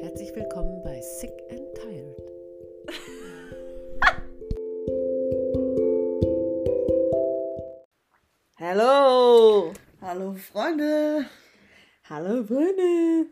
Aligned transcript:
Herzlich 0.00 0.34
willkommen 0.34 0.82
bei 0.82 0.98
Sick 1.02 1.32
and 1.50 1.74
Tired. 1.74 2.16
Hallo! 8.58 9.74
Hallo 10.00 10.32
Freunde! 10.32 11.26
Hallo 12.08 12.42
Freunde! 12.44 13.26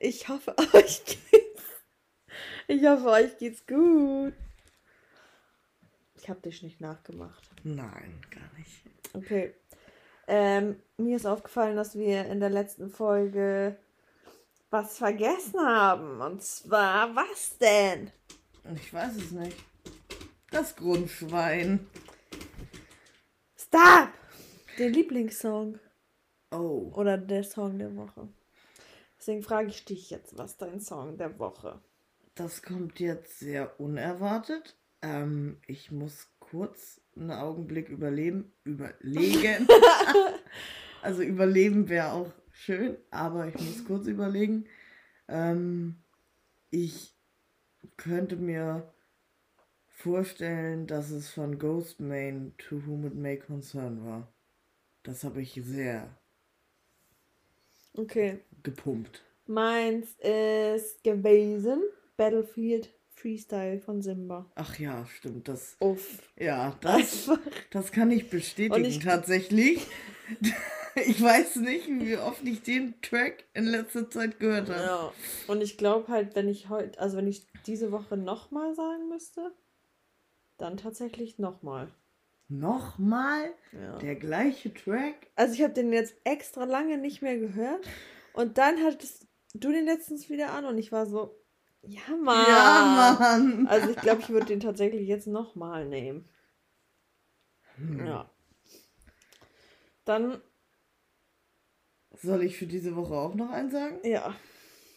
Ich 0.00 0.28
hoffe, 0.28 0.56
euch 0.74 1.04
geht's. 1.04 1.62
Ich 2.66 2.84
hoffe, 2.84 3.06
euch 3.06 3.38
geht's 3.38 3.64
gut. 3.68 4.32
Ich 6.16 6.28
habe 6.28 6.40
dich 6.40 6.64
nicht 6.64 6.80
nachgemacht. 6.80 7.48
Nein, 7.62 8.20
gar 8.30 8.50
nicht. 8.58 8.82
Okay. 9.14 9.54
Ähm, 10.26 10.82
mir 10.96 11.14
ist 11.14 11.26
aufgefallen, 11.26 11.76
dass 11.76 11.96
wir 11.96 12.26
in 12.26 12.40
der 12.40 12.50
letzten 12.50 12.90
Folge 12.90 13.76
was 14.70 14.98
vergessen 14.98 15.60
haben. 15.60 16.20
Und 16.20 16.42
zwar, 16.42 17.14
was 17.14 17.56
denn? 17.58 18.10
Ich 18.74 18.92
weiß 18.92 19.16
es 19.16 19.30
nicht. 19.30 19.56
Das 20.50 20.76
Grundschwein. 20.76 21.86
Stop! 23.56 24.10
Den 24.78 24.92
Lieblingssong. 24.92 25.78
Oh. 26.50 26.90
Oder 26.94 27.18
der 27.18 27.44
Song 27.44 27.78
der 27.78 27.94
Woche. 27.96 28.28
Deswegen 29.18 29.42
frage 29.42 29.68
ich 29.68 29.84
dich 29.84 30.10
jetzt, 30.10 30.38
was 30.38 30.56
dein 30.56 30.80
Song 30.80 31.18
der 31.18 31.38
Woche? 31.38 31.80
Das 32.34 32.62
kommt 32.62 33.00
jetzt 33.00 33.40
sehr 33.40 33.80
unerwartet. 33.80 34.76
Ähm, 35.02 35.60
ich 35.66 35.90
muss 35.90 36.28
kurz 36.38 37.00
einen 37.16 37.32
Augenblick 37.32 37.88
überleben. 37.88 38.52
Überlegen. 38.64 39.66
also 41.02 41.22
überleben 41.22 41.88
wäre 41.88 42.12
auch 42.12 42.32
schön, 42.58 42.96
aber 43.10 43.46
ich 43.48 43.54
muss 43.54 43.84
kurz 43.84 44.06
überlegen. 44.06 44.66
Ähm, 45.28 45.96
ich 46.70 47.14
könnte 47.96 48.36
mir 48.36 48.92
vorstellen, 49.88 50.86
dass 50.86 51.10
es 51.10 51.30
von 51.30 51.58
Ghostmain 51.58 52.52
To 52.58 52.84
Whom 52.86 53.06
It 53.06 53.14
May 53.14 53.38
Concern 53.38 54.04
war. 54.04 54.32
Das 55.02 55.24
habe 55.24 55.40
ich 55.42 55.60
sehr 55.64 56.08
Okay. 57.94 58.40
gepumpt. 58.62 59.24
Meins 59.46 60.10
ist 60.20 61.02
gewesen 61.02 61.82
Battlefield 62.16 62.90
Freestyle 63.14 63.80
von 63.80 64.02
Simba. 64.02 64.46
Ach 64.54 64.78
ja, 64.78 65.04
stimmt. 65.06 65.48
Das, 65.48 65.76
Uff. 65.80 66.30
ja, 66.38 66.76
das, 66.80 67.30
das 67.70 67.90
kann 67.90 68.10
ich 68.10 68.28
bestätigen 68.30 68.84
ich- 68.84 68.98
tatsächlich. 69.00 69.86
Ich 71.06 71.22
weiß 71.22 71.56
nicht, 71.56 71.88
wie 71.88 72.16
oft 72.16 72.42
ich 72.44 72.62
den 72.62 73.00
Track 73.02 73.44
in 73.54 73.64
letzter 73.64 74.08
Zeit 74.10 74.38
gehört 74.38 74.68
habe. 74.68 74.82
Ja. 74.82 75.12
Und 75.46 75.60
ich 75.62 75.78
glaube 75.78 76.08
halt, 76.08 76.34
wenn 76.34 76.48
ich 76.48 76.68
heute, 76.68 76.98
also 77.00 77.16
wenn 77.16 77.26
ich 77.26 77.46
diese 77.66 77.92
Woche 77.92 78.16
nochmal 78.16 78.74
sagen 78.74 79.08
müsste, 79.08 79.52
dann 80.56 80.76
tatsächlich 80.76 81.38
nochmal. 81.38 81.88
Nochmal 82.48 83.52
Ja. 83.72 83.98
der 83.98 84.16
gleiche 84.16 84.72
Track. 84.72 85.28
Also 85.36 85.54
ich 85.54 85.62
habe 85.62 85.74
den 85.74 85.92
jetzt 85.92 86.14
extra 86.24 86.64
lange 86.64 86.96
nicht 86.98 87.20
mehr 87.22 87.38
gehört. 87.38 87.86
Und 88.32 88.56
dann 88.56 88.82
hattest 88.82 89.26
du 89.54 89.70
den 89.70 89.84
letztens 89.84 90.30
wieder 90.30 90.52
an 90.52 90.64
und 90.64 90.78
ich 90.78 90.90
war 90.92 91.06
so, 91.06 91.38
ja 91.82 92.16
Mann. 92.22 92.46
Ja, 92.48 93.16
Mann. 93.18 93.66
Also 93.68 93.90
ich 93.90 93.96
glaube, 93.96 94.22
ich 94.22 94.28
würde 94.30 94.46
den 94.46 94.60
tatsächlich 94.60 95.06
jetzt 95.06 95.26
nochmal 95.26 95.86
nehmen. 95.86 96.28
Hm. 97.76 98.06
Ja. 98.06 98.30
Dann, 100.04 100.40
Soll 102.22 102.42
ich 102.42 102.56
für 102.56 102.66
diese 102.66 102.96
Woche 102.96 103.14
auch 103.14 103.34
noch 103.34 103.50
einen 103.50 103.70
sagen? 103.70 103.98
ja. 104.04 104.34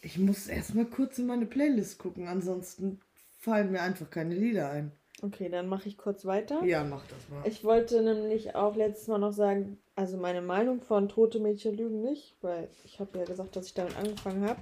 Ich 0.04 0.18
muss 0.18 0.48
erstmal 0.48 0.86
kurz 0.86 1.20
in 1.20 1.26
meine 1.26 1.46
Playlist 1.46 1.98
gucken, 1.98 2.26
ansonsten 2.26 3.00
fallen 3.38 3.70
mir 3.70 3.82
einfach 3.82 4.10
keine 4.10 4.34
Lieder 4.34 4.68
ein. 4.68 4.90
Okay, 5.22 5.48
dann 5.48 5.68
mache 5.68 5.88
ich 5.88 5.96
kurz 5.96 6.24
weiter. 6.24 6.64
Ja, 6.64 6.82
mach 6.82 7.06
das 7.06 7.28
mal. 7.28 7.46
Ich 7.46 7.62
wollte 7.62 8.02
nämlich 8.02 8.56
auch 8.56 8.74
letztes 8.74 9.06
Mal 9.06 9.18
noch 9.18 9.32
sagen, 9.32 9.78
also 9.94 10.16
meine 10.16 10.42
Meinung 10.42 10.80
von 10.80 11.08
Tote 11.08 11.38
Mädchen 11.38 11.76
lügen 11.76 12.02
nicht, 12.02 12.36
weil 12.40 12.68
ich 12.84 12.98
habe 12.98 13.16
ja 13.20 13.24
gesagt, 13.24 13.54
dass 13.54 13.66
ich 13.66 13.74
damit 13.74 13.96
angefangen 13.96 14.48
habe. 14.48 14.60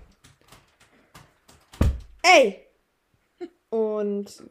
Ey! 2.23 2.67
Und 3.71 4.45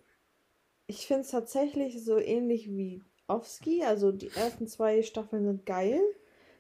ich 0.88 1.06
finde 1.06 1.22
es 1.22 1.30
tatsächlich 1.30 2.04
so 2.04 2.18
ähnlich 2.18 2.70
wie 2.70 3.04
Offski. 3.28 3.84
Also 3.84 4.12
die 4.12 4.32
ersten 4.36 4.68
zwei 4.68 5.04
Staffeln 5.04 5.46
sind 5.46 5.68
geil. 5.68 6.02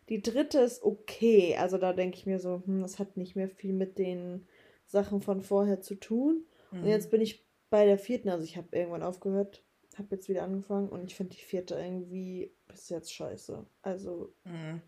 Die 0.09 0.21
dritte 0.21 0.59
ist 0.59 0.83
okay. 0.83 1.55
Also 1.57 1.77
da 1.77 1.93
denke 1.93 2.17
ich 2.17 2.25
mir 2.25 2.39
so, 2.39 2.61
hm, 2.65 2.81
das 2.81 2.99
hat 2.99 3.15
nicht 3.17 3.35
mehr 3.35 3.47
viel 3.49 3.73
mit 3.73 3.97
den 3.97 4.47
Sachen 4.87 5.21
von 5.21 5.41
vorher 5.41 5.81
zu 5.81 5.95
tun. 5.95 6.45
Und 6.71 6.85
jetzt 6.87 7.11
bin 7.11 7.21
ich 7.21 7.45
bei 7.69 7.85
der 7.85 7.97
vierten, 7.97 8.29
also 8.29 8.43
ich 8.43 8.57
habe 8.57 8.75
irgendwann 8.75 9.03
aufgehört, 9.03 9.63
habe 9.97 10.15
jetzt 10.15 10.29
wieder 10.29 10.43
angefangen 10.43 10.89
und 10.89 11.05
ich 11.05 11.15
finde 11.15 11.35
die 11.35 11.41
vierte 11.41 11.75
irgendwie 11.75 12.51
bis 12.67 12.89
jetzt 12.89 13.13
scheiße. 13.13 13.65
Also, 13.81 14.33
Mhm. 14.45 14.81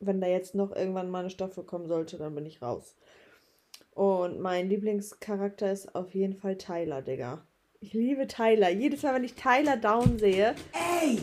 wenn 0.00 0.20
da 0.20 0.26
jetzt 0.28 0.54
noch 0.54 0.74
irgendwann 0.74 1.10
mal 1.10 1.20
eine 1.20 1.30
Staffel 1.30 1.64
kommen 1.64 1.88
sollte, 1.88 2.18
dann 2.18 2.34
bin 2.34 2.46
ich 2.46 2.62
raus. 2.62 2.94
Und 3.92 4.40
mein 4.40 4.68
Lieblingscharakter 4.68 5.72
ist 5.72 5.94
auf 5.94 6.14
jeden 6.14 6.34
Fall 6.34 6.56
Tyler, 6.56 7.02
Digga. 7.02 7.46
Ich 7.80 7.92
liebe 7.92 8.26
Tyler. 8.26 8.70
Jedes 8.70 9.02
Mal, 9.02 9.14
wenn 9.14 9.24
ich 9.24 9.34
Tyler 9.34 9.76
down 9.76 10.18
sehe. 10.18 10.54
Ey! 10.72 11.18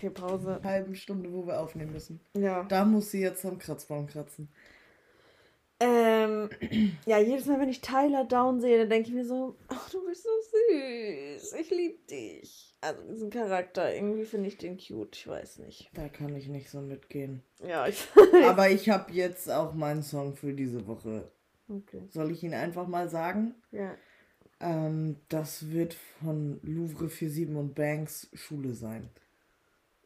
Okay, 0.00 0.08
Pause. 0.08 0.62
Halben 0.64 0.94
Stunde, 0.94 1.30
wo 1.30 1.46
wir 1.46 1.60
aufnehmen 1.60 1.92
müssen. 1.92 2.20
Ja. 2.34 2.64
Da 2.64 2.86
muss 2.86 3.10
sie 3.10 3.20
jetzt 3.20 3.44
am 3.44 3.58
Kratzbaum 3.58 4.06
kratzen. 4.06 4.48
Ähm, 5.78 6.48
ja, 7.04 7.18
jedes 7.18 7.44
Mal, 7.44 7.60
wenn 7.60 7.68
ich 7.68 7.82
Tyler 7.82 8.24
down 8.24 8.62
sehe, 8.62 8.78
dann 8.78 8.88
denke 8.88 9.10
ich 9.10 9.14
mir 9.14 9.26
so, 9.26 9.58
ach, 9.68 9.90
du 9.90 10.02
bist 10.06 10.22
so 10.22 10.30
süß. 10.30 11.52
Ich 11.52 11.70
liebe 11.70 11.98
dich. 12.10 12.74
Also 12.80 13.02
diesen 13.12 13.28
Charakter, 13.28 13.94
irgendwie 13.94 14.24
finde 14.24 14.48
ich 14.48 14.56
den 14.56 14.78
cute. 14.78 15.14
Ich 15.14 15.28
weiß 15.28 15.58
nicht. 15.58 15.90
Da 15.92 16.08
kann 16.08 16.34
ich 16.34 16.48
nicht 16.48 16.70
so 16.70 16.80
mitgehen. 16.80 17.42
Ja, 17.62 17.86
ich. 17.86 18.08
Aber 18.46 18.70
ich 18.70 18.88
habe 18.88 19.12
jetzt 19.12 19.50
auch 19.50 19.74
meinen 19.74 20.02
Song 20.02 20.34
für 20.34 20.54
diese 20.54 20.86
Woche. 20.86 21.30
okay. 21.68 22.08
Soll 22.08 22.30
ich 22.30 22.42
ihn 22.42 22.54
einfach 22.54 22.88
mal 22.88 23.10
sagen? 23.10 23.54
Ja. 23.70 23.94
Ähm, 24.60 25.16
das 25.28 25.70
wird 25.70 25.92
von 25.92 26.58
Louvre 26.62 27.10
47 27.10 27.54
und 27.54 27.74
Banks 27.74 28.30
Schule 28.32 28.72
sein. 28.72 29.10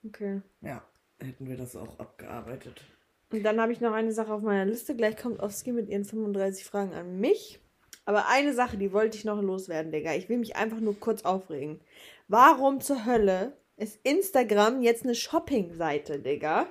Okay. 0.07 0.43
Ja, 0.61 0.83
hätten 1.21 1.49
wir 1.49 1.57
das 1.57 1.77
auch 1.77 1.99
abgearbeitet. 1.99 2.83
Und 3.31 3.43
dann 3.43 3.61
habe 3.61 3.73
ich 3.73 3.81
noch 3.81 3.93
eine 3.93 4.13
Sache 4.13 4.33
auf 4.33 4.43
meiner 4.43 4.65
Liste. 4.65 4.95
Gleich 4.95 5.17
kommt 5.17 5.41
Oski 5.41 5.73
mit 5.73 5.89
ihren 5.89 6.05
35 6.05 6.65
Fragen 6.65 6.93
an 6.93 7.21
mich. 7.21 7.61
Aber 8.05 8.29
eine 8.29 8.53
Sache, 8.53 8.77
die 8.77 8.93
wollte 8.93 9.17
ich 9.17 9.25
noch 9.25 9.41
loswerden, 9.41 9.91
Digga. 9.91 10.15
Ich 10.15 10.29
will 10.29 10.39
mich 10.39 10.57
einfach 10.57 10.81
nur 10.81 10.99
kurz 10.99 11.25
aufregen. 11.25 11.81
Warum 12.29 12.81
zur 12.81 13.07
Hölle 13.07 13.57
ist 13.77 13.99
Instagram 14.05 14.83
jetzt 14.83 15.05
eine 15.05 15.15
Shopping-Seite, 15.15 16.21
Digga? 16.21 16.67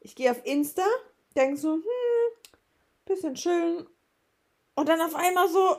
Ich 0.00 0.14
gehe 0.14 0.30
auf 0.30 0.40
Insta, 0.46 0.86
denk 1.36 1.58
so, 1.58 1.74
hm, 1.74 1.82
bisschen 3.04 3.36
schön. 3.36 3.86
Und 4.76 4.88
dann 4.88 5.00
auf 5.00 5.16
einmal 5.16 5.48
so, 5.48 5.76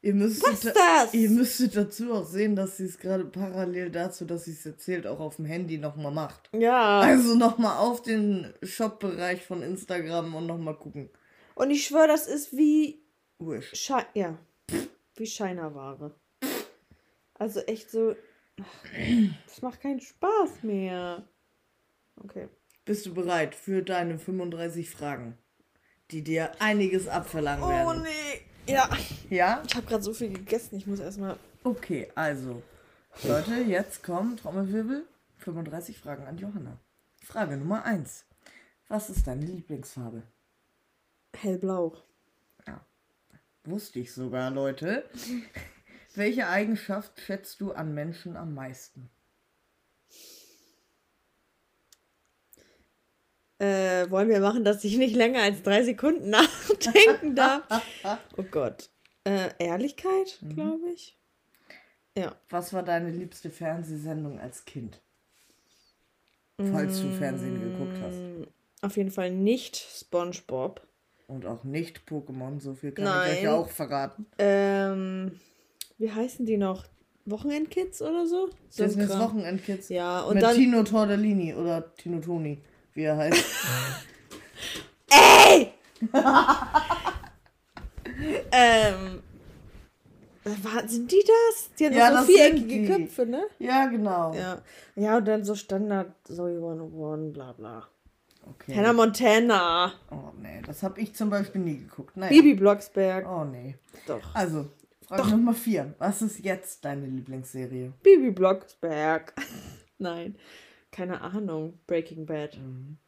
Ihr 0.00 0.14
müsstet, 0.14 0.44
was 0.52 0.64
ist 0.64 0.76
das? 0.76 1.14
ihr 1.14 1.28
müsstet 1.30 1.76
dazu 1.76 2.12
auch 2.14 2.24
sehen, 2.24 2.54
dass 2.54 2.76
sie 2.76 2.84
es 2.84 2.98
gerade 2.98 3.24
parallel 3.24 3.90
dazu, 3.90 4.24
dass 4.24 4.44
sie 4.44 4.52
es 4.52 4.64
erzählt, 4.64 5.06
auch 5.08 5.18
auf 5.18 5.36
dem 5.36 5.44
Handy 5.44 5.76
nochmal 5.78 6.12
macht. 6.12 6.48
Ja. 6.52 7.00
Also 7.00 7.34
nochmal 7.34 7.78
auf 7.78 8.02
den 8.02 8.54
Shop-Bereich 8.62 9.44
von 9.44 9.60
Instagram 9.62 10.34
und 10.36 10.46
nochmal 10.46 10.76
gucken. 10.76 11.10
Und 11.56 11.70
ich 11.72 11.84
schwöre, 11.86 12.06
das 12.06 12.28
ist 12.28 12.56
wie 12.56 13.02
Wurscht. 13.40 13.76
Sche 13.76 14.06
ja, 14.14 14.38
wie 15.16 15.26
Scheinerware. 15.26 16.14
Also 17.34 17.60
echt 17.60 17.90
so. 17.90 18.14
ach, 18.60 18.88
Das 19.46 19.62
macht 19.62 19.80
keinen 19.80 20.00
Spaß 20.00 20.62
mehr. 20.62 21.24
Okay. 22.22 22.48
Bist 22.84 23.04
du 23.06 23.14
bereit 23.14 23.54
für 23.56 23.82
deine 23.82 24.18
35 24.18 24.88
Fragen, 24.90 25.36
die 26.12 26.22
dir 26.22 26.52
einiges 26.60 27.08
abverlangen 27.08 27.64
Oh 27.64 27.68
werden? 27.68 28.02
nee. 28.02 28.40
Ja. 28.68 28.88
Ja? 29.30 29.62
Ich 29.66 29.74
habe 29.74 29.86
gerade 29.86 30.02
so 30.02 30.12
viel 30.12 30.32
gegessen. 30.32 30.76
Ich 30.76 30.86
muss 30.86 31.00
erstmal. 31.00 31.36
Okay, 31.64 32.10
also. 32.14 32.62
Leute, 33.24 33.54
jetzt 33.62 34.02
kommen 34.02 34.36
Trommelwirbel. 34.36 35.06
35 35.38 35.98
Fragen 35.98 36.26
an 36.26 36.38
Johanna. 36.38 36.78
Frage 37.24 37.56
Nummer 37.56 37.84
1. 37.84 38.24
Was 38.88 39.10
ist 39.10 39.26
deine 39.26 39.44
Lieblingsfarbe? 39.44 40.22
Hellblau. 41.34 41.96
Wusste 43.64 43.98
ich 43.98 44.14
sogar, 44.14 44.50
Leute. 44.50 45.04
Welche 46.14 46.48
Eigenschaft 46.48 47.20
schätzt 47.20 47.60
du 47.60 47.72
an 47.72 47.92
Menschen 47.92 48.36
am 48.36 48.54
meisten? 48.54 49.10
Äh, 54.02 54.10
wollen 54.10 54.28
wir 54.28 54.40
machen, 54.40 54.64
dass 54.64 54.84
ich 54.84 54.96
nicht 54.96 55.14
länger 55.16 55.42
als 55.42 55.62
drei 55.62 55.82
Sekunden 55.82 56.30
nachdenken 56.30 57.34
darf? 57.34 57.62
Oh 58.36 58.42
Gott. 58.50 58.90
Äh, 59.24 59.50
Ehrlichkeit, 59.58 60.38
glaube 60.54 60.90
ich. 60.94 61.16
Ja. 62.16 62.34
Was 62.48 62.72
war 62.72 62.82
deine 62.82 63.10
liebste 63.10 63.50
Fernsehsendung 63.50 64.40
als 64.40 64.64
Kind? 64.64 65.00
Falls 66.72 67.00
du 67.00 67.10
Fernsehen 67.12 67.60
geguckt 67.60 67.98
hast. 68.02 68.16
Mm, 68.16 68.42
Auf 68.82 68.96
jeden 68.96 69.10
Fall 69.12 69.30
nicht 69.30 69.76
SpongeBob. 69.76 70.80
Und 71.28 71.46
auch 71.46 71.62
nicht 71.62 72.00
Pokémon, 72.08 72.58
so 72.60 72.74
viel 72.74 72.92
kann 72.92 73.04
Nein. 73.04 73.32
ich 73.34 73.40
euch 73.42 73.48
auch 73.48 73.68
verraten. 73.68 74.26
Ähm, 74.38 75.38
wie 75.98 76.10
heißen 76.10 76.46
die 76.46 76.56
noch? 76.56 76.86
Wochenendkids 77.26 78.00
oder 78.02 78.26
so? 78.26 78.48
so 78.70 78.82
ein 78.82 78.88
Disneys 78.88 79.10
Kram. 79.10 79.20
Wochenendkids. 79.20 79.88
Ja, 79.90 80.22
und 80.22 80.34
mit 80.34 80.42
dann. 80.42 80.56
Tino 80.56 80.82
Tortellini 80.82 81.54
oder 81.54 81.94
Tino 81.94 82.20
Toni, 82.20 82.58
wie 82.98 83.04
er 83.04 83.16
heißt. 83.16 83.44
Ey! 85.08 85.72
ähm. 88.52 89.22
War, 90.44 90.88
sind 90.88 91.12
die 91.12 91.22
das? 91.24 91.70
Die 91.78 91.86
haben 91.86 91.94
Ja, 91.94 92.10
doch 92.10 92.20
so 92.20 92.32
viereckige. 92.32 92.86
Köpfe, 92.86 93.26
ne? 93.26 93.44
ja, 93.58 93.86
genau. 93.86 94.34
Ja. 94.34 94.62
Ja, 94.96 95.18
und 95.18 95.28
dann 95.28 95.44
so 95.44 95.54
Standard 95.54 96.12
Zoe 96.24 96.56
101, 96.56 97.32
bla 97.34 97.52
bla. 97.52 97.86
Okay. 98.44 98.74
Hannah 98.74 98.94
Montana. 98.94 99.92
Oh 100.10 100.32
nee, 100.40 100.62
das 100.66 100.82
habe 100.82 101.00
ich 101.00 101.14
zum 101.14 101.28
Beispiel 101.30 101.60
nie 101.60 101.76
geguckt. 101.78 102.16
Naja. 102.16 102.30
Bibi 102.30 102.54
Blocksberg. 102.54 103.28
Oh 103.28 103.44
nee. 103.44 103.76
Doch. 104.06 104.34
Also, 104.34 104.66
Frage 105.06 105.30
Nummer 105.30 105.52
vier. 105.54 105.94
Was 105.98 106.22
ist 106.22 106.40
jetzt 106.40 106.84
deine 106.84 107.06
Lieblingsserie? 107.06 107.92
Bibi 108.02 108.30
Blocksberg. 108.30 109.34
Nein. 109.98 110.34
Keine 110.98 111.20
Ahnung. 111.20 111.78
Breaking 111.86 112.26
Bad. 112.26 112.56
Mhm. 112.56 112.98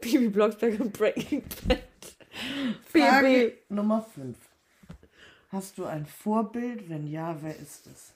Bibi 0.00 0.28
Blocksberg 0.28 0.78
und 0.78 0.92
Breaking 0.96 1.42
Bad. 1.66 1.82
Frage 2.84 3.26
Bibi. 3.26 3.58
Nummer 3.70 4.02
fünf. 4.02 4.38
Hast 5.48 5.78
du 5.78 5.86
ein 5.86 6.06
Vorbild? 6.06 6.88
Wenn 6.88 7.08
ja, 7.08 7.36
wer 7.42 7.56
ist 7.56 7.88
es? 7.88 8.12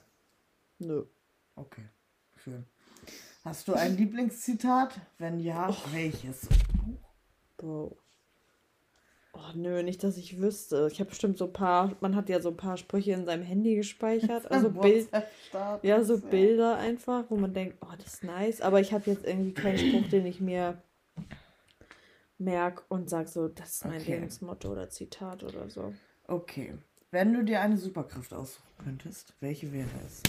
Nö. 0.79 1.03
Okay, 1.57 1.83
schön. 2.41 2.63
Hast 3.43 3.67
du 3.67 3.73
ein 3.73 3.97
Lieblingszitat? 3.97 5.01
Wenn 5.17 5.41
ja, 5.41 5.67
Oh. 5.69 5.75
welches? 5.91 6.47
Bro. 7.57 7.97
Oh, 9.35 9.51
nö, 9.55 9.81
nicht, 9.81 10.03
dass 10.03 10.17
ich 10.17 10.39
wüsste. 10.39 10.87
Ich 10.91 10.99
habe 10.99 11.09
bestimmt 11.09 11.39
so 11.39 11.45
ein 11.45 11.53
paar, 11.53 11.95
man 12.01 12.15
hat 12.15 12.29
ja 12.29 12.39
so 12.39 12.49
ein 12.49 12.57
paar 12.57 12.77
Sprüche 12.77 13.13
in 13.13 13.25
seinem 13.25 13.41
Handy 13.43 13.75
gespeichert. 13.75 14.49
Also 14.51 14.69
Bild, 14.81 15.09
ja, 15.81 16.03
so 16.03 16.15
ja. 16.15 16.27
Bilder 16.29 16.77
einfach, 16.77 17.25
wo 17.29 17.35
man 17.37 17.53
denkt, 17.53 17.77
oh, 17.81 17.93
das 17.97 18.15
ist 18.15 18.23
nice. 18.23 18.61
Aber 18.61 18.79
ich 18.79 18.93
habe 18.93 19.09
jetzt 19.09 19.25
irgendwie 19.25 19.53
keinen 19.53 19.77
Spruch, 19.79 20.07
den 20.09 20.27
ich 20.27 20.39
mir 20.39 20.81
merke 22.37 22.83
und 22.89 23.09
sage 23.09 23.27
so, 23.27 23.47
das 23.47 23.71
ist 23.73 23.85
mein 23.85 24.01
Okay. 24.01 24.13
Lebensmotto 24.15 24.71
oder 24.71 24.89
Zitat 24.89 25.43
oder 25.43 25.69
so. 25.69 25.93
Okay. 26.27 26.75
Wenn 27.11 27.33
du 27.33 27.43
dir 27.43 27.61
eine 27.61 27.77
Superkraft 27.77 28.33
aussuchen 28.33 28.67
könntest, 28.83 29.33
welche 29.39 29.71
wäre 29.71 29.89
es? 30.05 30.21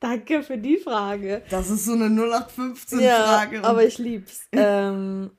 Danke 0.00 0.42
für 0.42 0.58
die 0.58 0.78
Frage. 0.78 1.42
Das 1.48 1.70
ist 1.70 1.84
so 1.84 1.92
eine 1.92 2.06
0815 2.06 3.00
Ja, 3.00 3.48
aber 3.62 3.84
ich 3.84 3.98
lieb's. 3.98 4.48
ähm, 4.52 5.30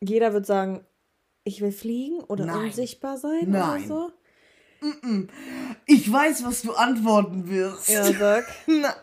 jeder 0.00 0.32
wird 0.32 0.44
sagen, 0.46 0.84
ich 1.44 1.60
will 1.60 1.72
fliegen 1.72 2.20
oder 2.20 2.46
Nein. 2.46 2.66
unsichtbar 2.66 3.18
sein 3.18 3.48
Nein. 3.50 3.84
oder 3.84 3.86
so. 3.86 4.12
ich 5.86 6.12
weiß, 6.12 6.44
was 6.44 6.62
du 6.62 6.72
antworten 6.72 7.48
wirst. 7.48 7.88
Ja, 7.88 8.04
sag. 8.04 8.46
Na, 8.66 8.94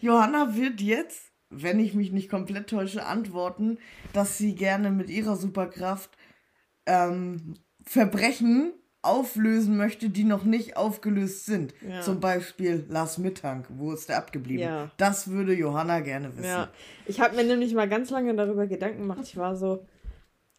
Johanna 0.00 0.56
wird 0.56 0.80
jetzt, 0.80 1.32
wenn 1.50 1.80
ich 1.80 1.94
mich 1.94 2.12
nicht 2.12 2.30
komplett 2.30 2.68
täusche, 2.68 3.06
antworten, 3.06 3.78
dass 4.12 4.38
sie 4.38 4.54
gerne 4.54 4.90
mit 4.90 5.08
ihrer 5.10 5.36
Superkraft 5.36 6.10
ähm, 6.86 7.54
Verbrechen 7.84 8.72
auflösen 9.02 9.76
möchte, 9.76 10.10
die 10.10 10.22
noch 10.22 10.44
nicht 10.44 10.76
aufgelöst 10.76 11.44
sind. 11.44 11.74
Ja. 11.86 12.02
Zum 12.02 12.20
Beispiel 12.20 12.86
Lars 12.88 13.18
Mittank, 13.18 13.66
wo 13.70 13.92
ist 13.92 14.08
der 14.08 14.18
abgeblieben? 14.18 14.62
Ja. 14.62 14.90
Das 14.96 15.28
würde 15.28 15.54
Johanna 15.54 16.00
gerne 16.00 16.36
wissen. 16.36 16.44
Ja, 16.44 16.70
ich 17.06 17.20
habe 17.20 17.34
mir 17.34 17.42
nämlich 17.42 17.74
mal 17.74 17.88
ganz 17.88 18.10
lange 18.10 18.34
darüber 18.34 18.68
Gedanken 18.68 19.00
gemacht. 19.00 19.24
Ich 19.24 19.36
war 19.36 19.56
so, 19.56 19.84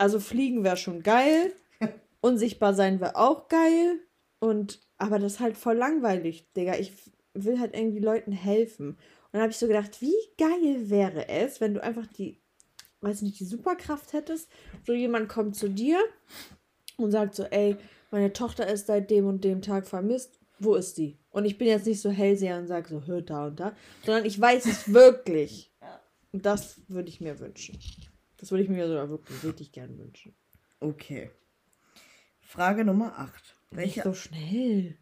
also 0.04 0.20
fliegen 0.20 0.66
wäre 0.66 0.76
schon 0.76 1.02
geil, 1.02 1.54
unsichtbar 2.22 2.74
sein 2.74 3.00
wäre 3.00 3.16
auch 3.16 3.48
geil 3.48 4.02
und 4.40 4.82
aber 4.98 5.18
das 5.18 5.34
ist 5.34 5.40
halt 5.40 5.56
voll 5.56 5.78
langweilig, 5.78 6.52
Digga. 6.58 6.76
Ich 6.76 6.92
will 7.34 7.58
halt 7.58 7.74
irgendwie 7.74 8.00
Leuten 8.00 8.34
helfen. 8.34 8.90
Und 8.90 8.98
dann 9.32 9.44
habe 9.44 9.52
ich 9.52 9.58
so 9.58 9.68
gedacht, 9.68 10.02
wie 10.02 10.14
geil 10.38 10.90
wäre 10.90 11.30
es, 11.30 11.62
wenn 11.62 11.74
du 11.74 11.82
einfach 11.82 12.06
die, 12.06 12.42
weiß 13.00 13.22
nicht, 13.22 13.40
die 13.40 13.46
Superkraft 13.46 14.12
hättest. 14.12 14.50
So 14.86 14.92
jemand 14.92 15.30
kommt 15.30 15.56
zu 15.56 15.70
dir 15.70 16.00
und 16.98 17.12
sagt 17.12 17.36
so, 17.36 17.44
ey, 17.44 17.78
meine 18.12 18.34
Tochter 18.34 18.68
ist 18.68 18.88
seit 18.88 19.10
dem 19.10 19.26
und 19.26 19.46
dem 19.46 19.62
Tag 19.62 19.88
vermisst. 19.88 20.38
Wo 20.60 20.76
ist 20.76 20.98
die? 20.98 21.18
Und 21.30 21.46
ich 21.46 21.58
bin 21.58 21.70
jetzt 21.70 21.88
nicht 21.88 22.02
so 22.02 22.10
hellseher 22.10 22.58
und 22.58 22.68
sage 22.68 22.90
so, 22.90 23.06
hör 23.06 23.22
da 23.22 23.48
und 23.48 23.60
da, 23.62 23.74
sondern 24.06 24.26
ich 24.26 24.40
weiß 24.40 24.66
es 24.66 24.94
wirklich. 24.94 25.72
Und 26.34 26.46
das 26.46 26.82
würde 26.90 27.08
ich 27.08 27.22
mir 27.22 27.40
wünschen. 27.40 27.80
Das 28.44 28.52
würde 28.52 28.66
ich 28.66 28.70
mir 28.70 28.90
sogar 28.90 29.10
wirklich 29.10 29.42
richtig 29.42 29.72
gern 29.72 29.98
wünschen. 29.98 30.36
Okay. 30.82 31.32
Frage 32.42 32.84
Nummer 32.84 33.18
8. 33.18 33.32
Nicht 33.32 33.56
Welche 33.72 34.04
so 34.04 34.14
schnell. 34.14 34.98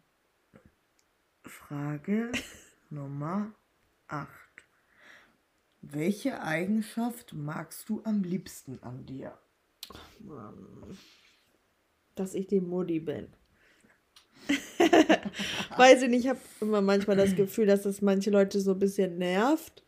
Frage 1.42 2.30
Nummer 2.90 3.52
8. 4.06 4.28
Welche 5.80 6.40
Eigenschaft 6.40 7.32
magst 7.32 7.88
du 7.88 8.00
am 8.04 8.22
liebsten 8.22 8.80
an 8.80 9.06
dir? 9.06 9.36
Mann. 10.20 10.96
Dass 12.14 12.34
ich 12.34 12.46
die 12.46 12.60
Mutti 12.60 13.00
bin. 13.00 13.26
Weiß 15.76 16.02
ich 16.02 16.08
nicht, 16.08 16.26
ich 16.26 16.28
habe 16.28 16.40
immer 16.60 16.80
manchmal 16.80 17.16
das 17.16 17.34
Gefühl, 17.34 17.66
dass 17.66 17.82
das 17.82 18.02
manche 18.02 18.30
Leute 18.30 18.60
so 18.60 18.74
ein 18.74 18.78
bisschen 18.78 19.18
nervt. 19.18 19.82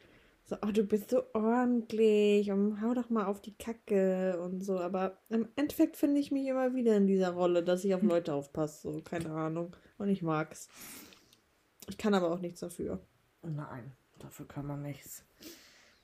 So, 0.47 0.57
oh, 0.61 0.73
du 0.73 0.83
bist 0.83 1.11
so 1.11 1.23
ordentlich 1.33 2.51
und 2.51 2.83
hau 2.83 2.93
doch 2.93 3.09
mal 3.09 3.25
auf 3.25 3.41
die 3.41 3.57
Kacke 3.57 4.39
und 4.43 4.63
so. 4.63 4.79
Aber 4.79 5.17
im 5.31 5.49
Endeffekt 5.57 5.97
finde 5.97 6.21
ich 6.21 6.31
mich 6.31 6.47
immer 6.47 6.75
wieder 6.75 6.97
in 6.97 7.07
dieser 7.07 7.31
Rolle, 7.31 7.63
dass 7.63 7.85
ich 7.85 7.95
auf 7.95 8.03
Leute 8.03 8.35
aufpasse. 8.35 8.83
So, 8.83 9.01
keine 9.01 9.31
Ahnung. 9.31 9.75
Und 9.97 10.11
ich 10.11 10.23
mag's. 10.23 10.69
Ich 11.89 11.97
kann 11.97 12.13
aber 12.13 12.31
auch 12.31 12.41
nichts 12.41 12.61
dafür. 12.61 13.01
Nein, 13.43 13.93
dafür 14.19 14.47
kann 14.47 14.67
man 14.67 14.83
nichts. 14.83 15.25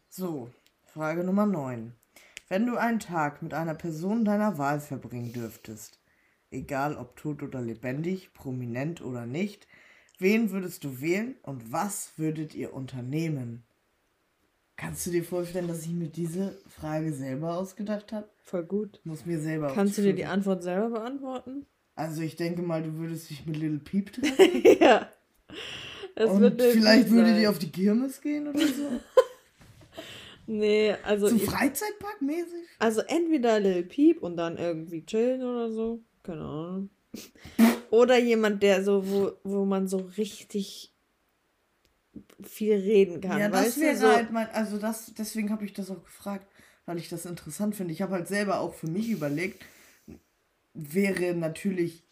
So, 0.09 0.51
Frage 0.87 1.23
Nummer 1.23 1.47
9. 1.47 1.93
Wenn 2.49 2.67
du 2.67 2.77
einen 2.77 2.99
Tag 2.99 3.43
mit 3.43 3.53
einer 3.55 3.75
Person 3.75 4.25
deiner 4.25 4.59
Wahl 4.59 4.81
verbringen 4.81 5.33
dürftest, 5.33 6.01
egal 6.51 6.97
ob 6.97 7.17
tot 7.17 7.43
oder 7.43 7.61
lebendig, 7.61 8.33
prominent 8.33 9.03
oder 9.03 9.27
nicht, 9.27 9.69
wen 10.19 10.51
würdest 10.51 10.83
du 10.85 11.01
wählen 11.01 11.37
und 11.43 11.73
was 11.73 12.13
würdet 12.17 12.55
ihr 12.55 12.75
unternehmen? 12.75 13.65
Kannst 14.81 15.06
du 15.06 15.11
dir 15.11 15.23
vorstellen, 15.23 15.69
dass 15.69 15.82
ich 15.82 15.91
mir 15.91 16.09
diese 16.09 16.59
Frage 16.67 17.12
selber 17.12 17.59
ausgedacht 17.59 18.15
habe? 18.15 18.27
Voll 18.44 18.65
gut. 18.65 18.99
Muss 19.05 19.27
mir 19.27 19.38
selber 19.38 19.71
Kannst 19.75 19.99
du 19.99 20.03
dir 20.03 20.15
die 20.15 20.25
Antwort 20.25 20.62
selber 20.62 20.89
beantworten? 20.89 21.67
Also 21.96 22.22
ich 22.22 22.34
denke 22.34 22.63
mal, 22.63 22.82
du 22.82 22.94
würdest 22.94 23.29
dich 23.29 23.44
mit 23.44 23.58
Little 23.58 23.81
Peep 23.81 24.10
treffen. 24.10 24.79
ja. 24.81 25.06
Es 26.15 26.31
und 26.31 26.41
wird 26.41 26.63
vielleicht 26.63 27.08
Peep 27.08 27.13
würdet 27.13 27.32
sein. 27.34 27.43
ihr 27.43 27.51
auf 27.51 27.58
die 27.58 27.70
Kirmes 27.70 28.22
gehen 28.22 28.49
oder 28.49 28.67
so. 28.67 28.89
Nee, 30.46 30.96
also. 31.05 31.29
so 31.29 31.37
ich, 31.37 31.44
Freizeitpark 31.44 32.22
mäßig. 32.22 32.67
also 32.81 33.03
entweder 33.03 33.60
Lil 33.60 33.84
Peep 33.84 34.20
und 34.20 34.37
dann 34.37 34.56
irgendwie 34.56 35.05
chillen 35.06 35.43
oder 35.43 35.70
so. 35.70 36.01
Keine 36.25 36.41
Ahnung. 36.41 36.91
Oder 37.91 38.19
jemand, 38.19 38.63
der 38.63 38.82
so, 38.82 39.08
wo, 39.08 39.32
wo 39.44 39.65
man 39.65 39.87
so 39.89 39.99
richtig 40.17 40.93
viel 42.43 42.74
reden 42.74 43.20
kann. 43.20 43.38
Ja, 43.38 43.48
das 43.48 43.79
wäre? 43.79 43.96
So, 43.96 44.08
halt 44.08 44.31
mein, 44.31 44.48
also 44.50 44.79
das, 44.79 45.12
deswegen 45.14 45.50
habe 45.50 45.64
ich 45.64 45.72
das 45.72 45.90
auch 45.90 46.02
gefragt, 46.02 46.46
weil 46.86 46.98
ich 46.98 47.08
das 47.08 47.26
interessant 47.26 47.76
finde. 47.76 47.93
Ich 47.93 48.02
habe 48.02 48.14
halt 48.14 48.29
selber 48.29 48.60
auch 48.60 48.74
für 48.74 48.88
mich 48.88 49.10
überlegt, 49.10 49.64
wäre 50.74 51.34
natürlich 51.34 52.05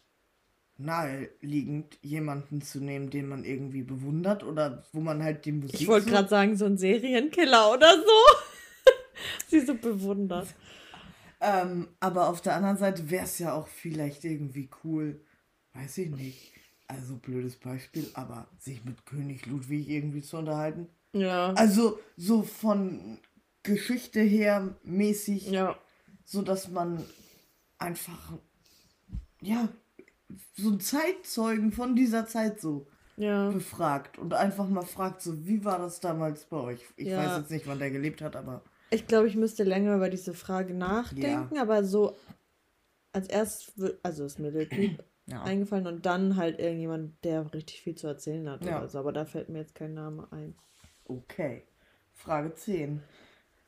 naheliegend, 0.76 1.98
jemanden 2.02 2.62
zu 2.62 2.80
nehmen, 2.80 3.10
den 3.10 3.28
man 3.28 3.44
irgendwie 3.44 3.82
bewundert 3.82 4.44
oder 4.44 4.84
wo 4.92 5.00
man 5.00 5.22
halt 5.22 5.44
die 5.44 5.52
Musik. 5.52 5.80
ich 5.80 5.88
wollte 5.88 6.08
gerade 6.10 6.28
sagen, 6.28 6.56
so 6.56 6.66
ein 6.66 6.78
Serienkiller 6.78 7.72
oder 7.72 7.96
so. 7.96 8.92
Sie 9.48 9.60
so 9.60 9.74
bewundert. 9.74 10.46
Ähm, 11.40 11.88
aber 11.98 12.28
auf 12.28 12.40
der 12.40 12.54
anderen 12.54 12.78
Seite 12.78 13.10
wäre 13.10 13.24
es 13.24 13.38
ja 13.38 13.52
auch 13.54 13.66
vielleicht 13.66 14.24
irgendwie 14.24 14.70
cool, 14.84 15.20
weiß 15.74 15.98
ich 15.98 16.10
nicht. 16.10 16.52
Also 16.88 17.16
blödes 17.16 17.57
Beispiel, 17.57 18.09
aber 18.14 18.49
sich 18.59 18.85
mit 18.85 19.04
König 19.07 19.47
Ludwig 19.47 19.88
irgendwie 19.88 20.23
zu 20.23 20.38
unterhalten. 20.38 20.88
Ja. 21.12 21.52
Also 21.52 21.99
so 22.16 22.42
von 22.42 23.18
Geschichte 23.62 24.21
her 24.21 24.75
mäßig, 24.85 25.50
Ja. 25.50 25.78
so 26.25 26.42
dass 26.42 26.68
man 26.68 27.04
einfach 27.78 28.33
ja 29.42 29.68
so 30.57 30.68
einen 30.68 30.80
Zeitzeugen 30.80 31.73
von 31.73 31.95
dieser 31.95 32.26
Zeit 32.26 32.61
so 32.61 32.87
Ja. 33.16 33.50
befragt 33.50 34.16
und 34.18 34.33
einfach 34.33 34.68
mal 34.68 34.83
fragt 34.87 35.21
so, 35.23 35.47
wie 35.47 35.64
war 35.64 35.78
das 35.78 36.00
damals 36.00 36.45
bei 36.45 36.57
euch? 36.57 36.80
Ich 36.97 37.09
Ja. 37.09 37.18
weiß 37.18 37.38
jetzt 37.38 37.50
nicht, 37.50 37.66
wann 37.66 37.78
der 37.80 37.90
gelebt 37.90 38.23
hat, 38.23 38.35
aber 38.37 38.62
Ich 38.90 39.07
glaube, 39.07 39.28
ich 39.28 39.37
müsste 39.37 39.64
länger 39.64 39.97
über 39.97 40.09
diese 40.09 40.33
Frage 40.33 40.73
nachdenken, 40.73 41.59
aber 41.59 41.85
so 41.85 42.16
als 43.12 43.28
erstes, 43.28 43.76
wür- 43.76 43.97
also 44.02 44.25
ist 44.25 44.38
mir 44.38 44.52
ja. 45.30 45.42
eingefallen 45.42 45.87
und 45.87 46.06
dann 46.06 46.37
halt 46.37 46.58
irgendjemand, 46.58 47.23
der 47.25 47.52
richtig 47.54 47.82
viel 47.82 47.94
zu 47.94 48.06
erzählen 48.06 48.49
hat 48.49 48.64
Ja. 48.64 48.78
oder 48.78 48.88
so, 48.88 48.99
aber 48.99 49.12
da 49.12 49.25
fällt 49.25 49.49
mir 49.49 49.58
jetzt 49.58 49.75
kein 49.75 49.94
Name 49.94 50.28
ein. 50.32 50.54
Okay. 51.04 51.64
Frage 52.12 52.54
10. 52.54 53.02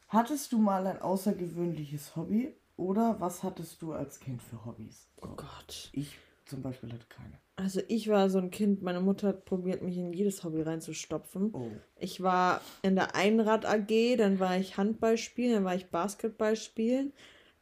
Hattest 0.08 0.52
du 0.52 0.58
mal 0.58 0.86
ein 0.86 1.00
außergewöhnliches 1.00 2.16
Hobby 2.16 2.54
oder 2.76 3.20
was 3.20 3.42
hattest 3.42 3.80
du 3.82 3.92
als 3.92 4.18
Kind 4.18 4.42
für 4.42 4.64
Hobbys? 4.64 5.08
Oh 5.22 5.28
Gott. 5.36 5.90
Ich 5.92 6.18
zum 6.46 6.62
Beispiel 6.62 6.92
hatte 6.92 7.06
keine. 7.08 7.38
Also 7.54 7.80
ich 7.86 8.08
war 8.08 8.28
so 8.28 8.38
ein 8.38 8.50
Kind, 8.50 8.82
meine 8.82 9.00
Mutter 9.00 9.28
hat 9.28 9.44
probiert, 9.44 9.82
mich 9.82 9.96
in 9.96 10.12
jedes 10.12 10.42
Hobby 10.42 10.62
reinzustopfen. 10.62 11.50
Oh. 11.54 11.70
Ich 11.96 12.22
war 12.22 12.60
in 12.82 12.96
der 12.96 13.14
Einrad 13.14 13.66
AG, 13.66 14.16
dann 14.16 14.40
war 14.40 14.56
ich 14.56 14.76
Handball 14.76 15.16
spielen, 15.16 15.52
dann 15.54 15.64
war 15.64 15.76
ich 15.76 15.90
Basketball 15.90 16.56
spielen, 16.56 17.12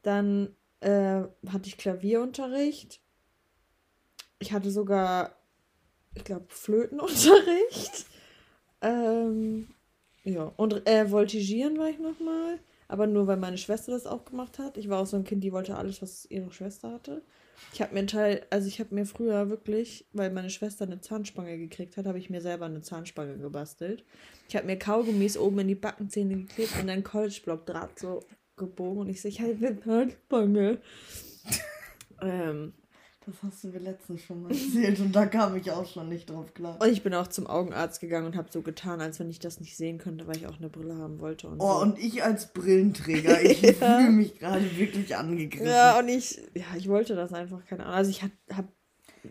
dann 0.02 0.56
äh, 0.80 1.22
hatte 1.48 1.66
ich 1.66 1.76
Klavierunterricht. 1.76 3.02
Ich 4.38 4.52
hatte 4.52 4.70
sogar, 4.70 5.34
ich 6.14 6.24
glaube, 6.24 6.46
Flötenunterricht. 6.48 8.06
ähm, 8.82 9.68
ja, 10.24 10.52
und 10.56 10.86
äh, 10.88 11.10
Voltigieren 11.10 11.78
war 11.78 11.88
ich 11.88 11.98
nochmal. 11.98 12.58
Aber 12.88 13.06
nur, 13.06 13.26
weil 13.26 13.36
meine 13.36 13.58
Schwester 13.58 13.92
das 13.92 14.06
auch 14.06 14.24
gemacht 14.24 14.58
hat. 14.58 14.78
Ich 14.78 14.88
war 14.88 15.00
auch 15.00 15.06
so 15.06 15.16
ein 15.16 15.24
Kind, 15.24 15.44
die 15.44 15.52
wollte 15.52 15.76
alles, 15.76 16.00
was 16.00 16.26
ihre 16.30 16.50
Schwester 16.50 16.90
hatte. 16.90 17.22
Ich 17.72 17.82
habe 17.82 17.92
mir 17.92 17.98
einen 17.98 18.08
Teil, 18.08 18.46
also 18.50 18.66
ich 18.66 18.80
habe 18.80 18.94
mir 18.94 19.04
früher 19.04 19.50
wirklich, 19.50 20.06
weil 20.12 20.30
meine 20.30 20.48
Schwester 20.48 20.84
eine 20.84 21.00
Zahnspange 21.00 21.58
gekriegt 21.58 21.96
hat, 21.96 22.06
habe 22.06 22.18
ich 22.18 22.30
mir 22.30 22.40
selber 22.40 22.66
eine 22.66 22.80
Zahnspange 22.80 23.36
gebastelt. 23.36 24.04
Ich 24.48 24.56
habe 24.56 24.66
mir 24.66 24.78
Kaugummis 24.78 25.36
oben 25.36 25.58
in 25.60 25.68
die 25.68 25.74
Backenzähne 25.74 26.36
geklebt 26.36 26.72
und 26.80 26.86
dann 26.86 27.04
College-Block-Draht 27.04 27.98
so 27.98 28.20
gebogen 28.56 29.00
und 29.00 29.08
ich 29.08 29.20
so, 29.20 29.28
ich 29.28 29.40
habe 29.40 29.54
eine 29.54 29.80
Zahnspange. 29.80 30.78
ähm, 32.22 32.72
Das 33.30 33.42
hast 33.42 33.62
du 33.64 33.68
mir 33.68 33.78
letztens 33.80 34.22
schon 34.22 34.42
mal 34.42 34.50
erzählt 34.50 34.98
und 35.00 35.12
da 35.12 35.26
kam 35.26 35.54
ich 35.54 35.70
auch 35.70 35.86
schon 35.86 36.08
nicht 36.08 36.30
drauf 36.30 36.54
klar. 36.54 36.80
und 36.80 36.88
ich 36.88 37.02
bin 37.02 37.12
auch 37.12 37.26
zum 37.26 37.46
Augenarzt 37.46 38.00
gegangen 38.00 38.24
und 38.26 38.36
habe 38.36 38.48
so 38.50 38.62
getan, 38.62 39.02
als 39.02 39.20
wenn 39.20 39.28
ich 39.28 39.38
das 39.38 39.60
nicht 39.60 39.76
sehen 39.76 39.98
könnte, 39.98 40.26
weil 40.26 40.38
ich 40.38 40.46
auch 40.46 40.56
eine 40.56 40.70
Brille 40.70 40.96
haben 40.96 41.20
wollte. 41.20 41.46
Und 41.48 41.60
Oh, 41.60 41.74
so. 41.74 41.82
und 41.82 41.98
ich 41.98 42.22
als 42.24 42.54
Brillenträger, 42.54 43.38
ich 43.42 43.60
Ja. 43.60 43.72
fühle 43.98 44.10
mich 44.12 44.38
gerade 44.38 44.78
wirklich 44.78 45.14
angegriffen. 45.14 45.66
Ja, 45.66 45.98
und 45.98 46.08
ich, 46.08 46.40
ja, 46.54 46.64
ich 46.76 46.88
wollte 46.88 47.14
das 47.16 47.34
einfach, 47.34 47.66
keine 47.66 47.82
Ahnung. 47.84 47.96
Also 47.96 48.10
ich 48.10 48.22
habe 48.22 48.32
hab 48.50 48.64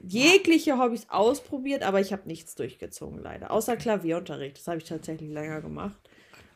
jegliche 0.04 0.77
Hobbys 0.77 1.08
ausprobiert, 1.10 1.82
aber 1.82 2.00
ich 2.00 2.13
habe 2.13 2.27
nichts 2.27 2.54
durchgezogen, 2.54 3.18
leider. 3.24 3.50
Außer 3.50 3.77
Klavierunterricht. 3.77 4.58
Das 4.60 4.68
habe 4.68 4.77
ich 4.77 4.84
tatsächlich 4.84 5.32
länger 5.32 5.62
gemacht. 5.62 5.98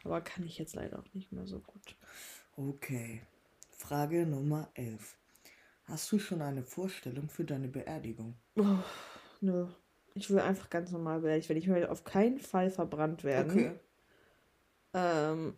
Aber 0.03 0.21
kann 0.21 0.45
ich 0.45 0.59
jetzt 0.59 0.75
leider 0.75 0.99
auch 0.99 1.13
nicht 1.13 1.31
mehr 1.31 1.47
so 1.47 1.57
gut. 1.59 1.95
Okay. 2.55 3.21
Frage 3.75 4.27
Nummer 4.27 4.69
11. 4.75 5.15
Hast 5.91 6.09
du 6.11 6.19
schon 6.19 6.41
eine 6.41 6.63
Vorstellung 6.63 7.27
für 7.29 7.43
deine 7.43 7.67
Beerdigung? 7.67 8.35
Oh, 8.55 8.63
nö. 9.41 9.67
Ich 10.13 10.29
will 10.29 10.39
einfach 10.39 10.69
ganz 10.69 10.91
normal 10.91 11.19
beerdigt 11.19 11.49
werden. 11.49 11.59
Ich 11.59 11.67
will 11.67 11.85
auf 11.85 12.05
keinen 12.05 12.39
Fall 12.39 12.69
verbrannt 12.69 13.23
werden. 13.25 13.77
Ähm, 14.93 15.53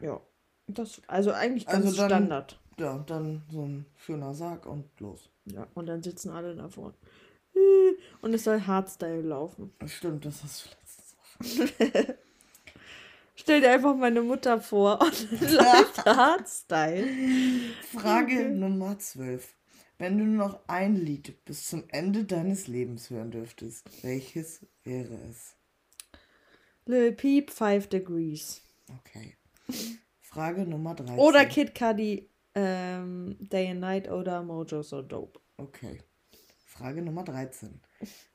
ja. 0.00 0.20
Das, 0.66 1.02
also 1.06 1.32
eigentlich 1.32 1.66
ganz 1.66 1.84
Also 1.86 1.96
dann- 1.98 2.08
Standard. 2.08 2.58
Ja, 2.78 2.98
dann 3.06 3.42
so 3.50 3.64
ein 3.66 3.86
schöner 3.96 4.34
Sarg 4.34 4.66
und 4.66 4.84
los. 5.00 5.30
Ja, 5.46 5.66
und 5.74 5.86
dann 5.86 6.02
sitzen 6.02 6.30
alle 6.30 6.54
davor. 6.54 6.92
Und 8.22 8.34
es 8.34 8.44
soll 8.44 8.60
Hardstyle 8.66 9.22
laufen. 9.22 9.72
Stimmt, 9.86 10.24
das 10.26 10.42
hast 10.42 10.66
du 10.66 10.68
auch 10.70 11.46
schon. 11.46 11.68
Stell 13.34 13.60
dir 13.60 13.70
einfach 13.72 13.94
meine 13.96 14.20
Mutter 14.22 14.60
vor 14.60 15.00
und 15.00 15.30
läuft 15.40 16.04
Hardstyle. 16.04 17.06
Frage 17.94 18.48
Nummer 18.50 18.98
12. 18.98 19.54
Wenn 19.98 20.18
du 20.18 20.24
noch 20.24 20.60
ein 20.66 20.94
Lied 20.94 21.44
bis 21.46 21.68
zum 21.68 21.84
Ende 21.88 22.24
deines 22.24 22.66
Lebens 22.66 23.08
hören 23.08 23.30
dürftest, 23.30 23.88
welches 24.02 24.66
wäre 24.84 25.18
es? 25.30 25.56
Lil 26.84 27.12
Peep, 27.12 27.50
Five 27.50 27.88
Degrees. 27.88 28.62
Okay. 29.00 29.36
Frage 30.20 30.66
Nummer 30.66 30.94
13. 30.94 31.18
Oder 31.18 31.46
Kid 31.46 31.74
Cudi, 31.74 32.28
ähm, 32.54 33.36
Day 33.40 33.70
and 33.70 33.80
Night 33.80 34.10
oder 34.10 34.42
Mojo 34.42 34.82
So 34.82 35.00
Dope. 35.00 35.40
Okay. 35.56 35.98
Frage 36.66 37.00
Nummer 37.00 37.24
13. 37.24 37.80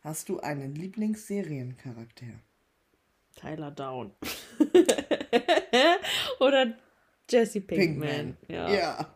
Hast 0.01 0.29
du 0.29 0.39
einen 0.39 0.73
Lieblingsseriencharakter? 0.73 2.25
Tyler 3.35 3.69
Down. 3.69 4.11
oder 6.39 6.73
Jesse 7.29 7.61
Pinkman. 7.61 8.35
Ja. 8.47 8.69
ja. 8.69 9.15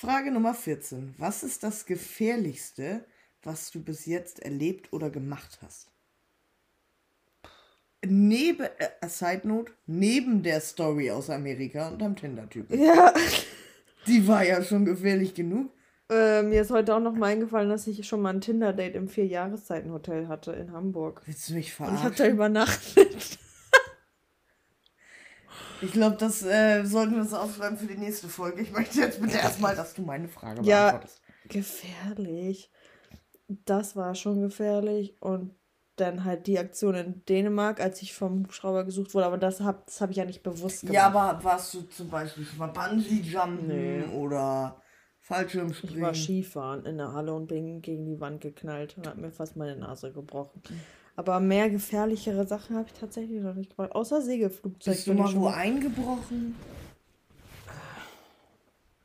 Frage 0.00 0.30
Nummer 0.30 0.54
14. 0.54 1.14
Was 1.18 1.42
ist 1.42 1.62
das 1.62 1.84
Gefährlichste, 1.84 3.04
was 3.42 3.70
du 3.70 3.82
bis 3.82 4.06
jetzt 4.06 4.40
erlebt 4.40 4.94
oder 4.94 5.10
gemacht 5.10 5.58
hast? 5.62 5.88
Neben, 8.02 8.62
äh, 8.62 9.08
Side 9.08 9.42
Note, 9.46 9.72
neben 9.86 10.42
der 10.42 10.62
Story 10.62 11.10
aus 11.10 11.28
Amerika 11.28 11.88
und 11.90 12.02
am 12.02 12.16
Tinder-Typen. 12.16 12.78
Ja. 12.82 13.12
Die 14.06 14.26
war 14.26 14.42
ja 14.42 14.62
schon 14.62 14.86
gefährlich 14.86 15.34
genug. 15.34 15.70
Äh, 16.10 16.44
mir 16.44 16.62
ist 16.62 16.70
heute 16.70 16.94
auch 16.94 17.00
noch 17.00 17.12
mal 17.12 17.26
eingefallen, 17.26 17.68
dass 17.68 17.86
ich 17.86 18.08
schon 18.08 18.22
mal 18.22 18.32
ein 18.32 18.40
Tinder-Date 18.40 18.94
im 18.94 19.06
Vier-Jahreszeiten-Hotel 19.06 20.28
hatte 20.28 20.52
in 20.52 20.72
Hamburg. 20.72 21.20
Willst 21.26 21.50
du 21.50 21.52
mich 21.52 21.78
Und 21.78 21.94
ich 21.94 22.02
habe 22.02 22.14
da 22.14 22.24
verarschen? 22.24 22.32
übernachtet. 22.32 23.38
Ich 25.82 25.92
glaube, 25.92 26.16
das 26.16 26.42
äh, 26.42 26.84
sollten 26.84 27.14
wir 27.14 27.22
uns 27.22 27.32
aufschreiben 27.32 27.78
für 27.78 27.86
die 27.86 27.96
nächste 27.98 28.28
Folge. 28.28 28.62
Ich 28.62 28.72
möchte 28.72 29.00
jetzt 29.00 29.20
bitte 29.20 29.36
erstmal, 29.38 29.74
dass 29.74 29.94
du 29.94 30.02
meine 30.02 30.28
Frage 30.28 30.62
Ja. 30.62 30.90
beantwortest. 30.90 31.20
Gefährlich. 31.48 32.70
Das 33.48 33.96
war 33.96 34.14
schon 34.14 34.40
gefährlich. 34.42 35.16
Und 35.20 35.54
dann 35.96 36.24
halt 36.24 36.46
die 36.46 36.58
Aktion 36.58 36.94
in 36.94 37.24
Dänemark, 37.26 37.80
als 37.80 38.00
ich 38.02 38.14
vom 38.14 38.44
Hubschrauber 38.44 38.84
gesucht 38.84 39.12
wurde. 39.14 39.26
Aber 39.26 39.38
das 39.38 39.60
habe 39.60 39.82
das 39.86 40.00
hab 40.00 40.10
ich 40.10 40.16
ja 40.16 40.24
nicht 40.24 40.42
bewusst 40.42 40.80
gemacht. 40.82 40.94
Ja, 40.94 41.06
aber 41.06 41.42
warst 41.44 41.74
du 41.74 41.82
zum 41.82 42.08
Beispiel 42.08 42.44
schon 42.44 42.58
mal 42.58 42.68
Bungee-Jumpen 42.68 43.66
Nee. 43.66 44.04
oder 44.14 44.80
ich 45.20 45.26
Fallschirmspringen? 45.26 46.02
war 46.02 46.14
Skifahren 46.14 46.84
in 46.86 46.96
der 46.98 47.12
Halle 47.12 47.34
und 47.34 47.48
bin 47.48 47.82
gegen 47.82 48.06
die 48.06 48.18
Wand 48.20 48.40
geknallt 48.40 48.96
und 48.96 49.06
habe 49.06 49.20
mir 49.20 49.30
fast 49.30 49.56
meine 49.56 49.76
Nase 49.76 50.12
gebrochen. 50.12 50.62
Aber 51.16 51.40
mehr 51.40 51.68
gefährlichere 51.68 52.46
Sachen 52.46 52.76
habe 52.76 52.88
ich 52.88 52.98
tatsächlich 52.98 53.40
noch 53.40 53.54
nicht 53.54 53.76
gemacht. 53.76 53.92
Außer 53.92 54.22
Segelflugzeug. 54.22 54.94
Bist 54.94 55.06
du 55.06 55.14
mal 55.14 55.34
wo 55.34 55.48
eingebrochen? 55.48 56.56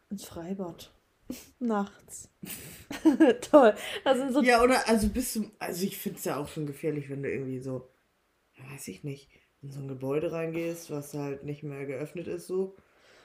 Ins 0.09 0.25
Freibad. 0.25 0.91
Nachts. 1.59 2.29
Toll. 3.51 3.73
Das 4.03 4.17
sind 4.17 4.33
so 4.33 4.41
Ja, 4.41 4.63
oder 4.63 4.87
also 4.87 5.09
bist 5.09 5.35
du, 5.35 5.51
also 5.59 5.83
ich 5.85 5.97
finde 5.97 6.19
es 6.19 6.25
ja 6.25 6.37
auch 6.37 6.47
schon 6.47 6.67
gefährlich, 6.67 7.09
wenn 7.09 7.23
du 7.23 7.31
irgendwie 7.31 7.59
so, 7.59 7.89
weiß 8.71 8.87
ich 8.87 9.03
nicht, 9.03 9.29
in 9.61 9.71
so 9.71 9.79
ein 9.79 9.87
Gebäude 9.87 10.31
reingehst, 10.31 10.91
was 10.91 11.13
halt 11.13 11.43
nicht 11.43 11.63
mehr 11.63 11.85
geöffnet 11.85 12.27
ist, 12.27 12.47
so. 12.47 12.75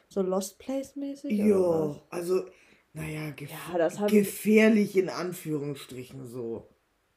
So 0.08 0.22
Lost 0.22 0.58
Place 0.58 0.96
mäßig? 0.96 1.38
Ja, 1.38 2.00
also, 2.08 2.46
naja, 2.92 3.30
gef 3.30 3.50
Ja, 3.50 4.06
gefährlich 4.08 4.96
in 4.96 5.10
Anführungsstrichen 5.10 6.26
so. 6.26 6.69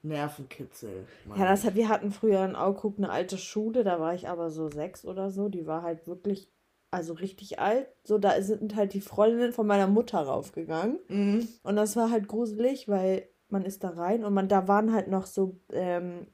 Nervenkitzel. 0.04 1.08
Ja, 1.36 1.46
das 1.46 1.64
hat, 1.64 1.76
wir 1.76 1.90
hatten 1.90 2.12
früher 2.12 2.44
in 2.46 2.56
Auguck 2.56 2.98
eine 2.98 3.10
alte 3.10 3.38
Schule, 3.38 3.84
da 3.84 4.00
war 4.00 4.14
ich 4.14 4.28
aber 4.28 4.52
so 4.52 4.70
sechs 4.70 5.06
oder 5.06 5.32
so. 5.32 5.50
Die 5.50 5.66
war 5.66 5.82
halt 5.82 6.06
wirklich, 6.08 6.52
also 6.92 7.14
richtig 7.14 7.60
alt. 7.60 7.88
So, 8.04 8.18
da 8.18 8.42
sind 8.42 8.76
halt 8.76 8.94
die 8.94 9.02
Freundinnen 9.02 9.54
von 9.54 9.66
meiner 9.66 9.88
Mutter 9.88 10.20
raufgegangen. 10.20 11.00
Mhm. 11.08 11.48
Und 11.64 11.76
das 11.76 11.96
war 11.96 12.12
halt 12.12 12.28
gruselig, 12.28 12.88
weil 12.88 13.28
man 13.48 13.64
ist 13.66 13.84
da 13.84 13.90
rein 13.90 14.24
und 14.26 14.34
man, 14.34 14.50
da 14.50 14.68
waren 14.68 14.94
halt 14.94 15.08
noch 15.08 15.26
so 15.26 15.60
ähm, 15.72 16.28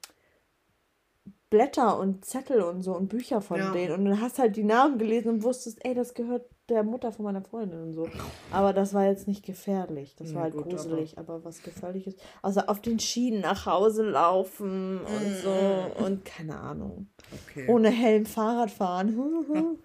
Blätter 1.49 1.99
und 1.99 2.25
Zettel 2.25 2.61
und 2.61 2.81
so 2.81 2.95
und 2.95 3.07
Bücher 3.07 3.41
von 3.41 3.59
Ja. 3.59 3.71
denen. 3.71 3.93
Und 3.93 4.05
dann 4.05 4.21
hast 4.21 4.39
halt 4.39 4.55
die 4.55 4.63
Namen 4.63 4.97
gelesen 4.97 5.29
und 5.29 5.43
wusstest, 5.43 5.83
ey, 5.85 5.93
das 5.93 6.13
gehört 6.13 6.49
der 6.69 6.83
Mutter 6.83 7.11
von 7.11 7.25
meiner 7.25 7.41
Freundin 7.41 7.81
und 7.81 7.93
so. 7.93 8.09
Aber 8.51 8.73
das 8.73 8.93
war 8.93 9.05
jetzt 9.05 9.27
nicht 9.27 9.45
gefährlich. 9.45 10.15
Das 10.17 10.33
war 10.33 10.43
halt 10.43 10.53
gut, 10.53 10.69
gruselig, 10.69 11.17
aber, 11.17 11.43
was 11.43 11.63
gefährlich 11.63 12.07
ist. 12.07 12.19
Also 12.41 12.61
auf 12.61 12.81
den 12.81 12.99
Schienen 12.99 13.41
nach 13.41 13.65
Hause 13.65 14.09
laufen 14.09 14.99
und 15.01 15.35
so 15.43 16.03
und 16.03 16.25
keine 16.25 16.59
Ahnung. 16.59 17.07
Okay. 17.49 17.67
Ohne 17.67 17.89
Helm 17.89 18.25
Fahrrad 18.25 18.71
fahren. 18.71 19.15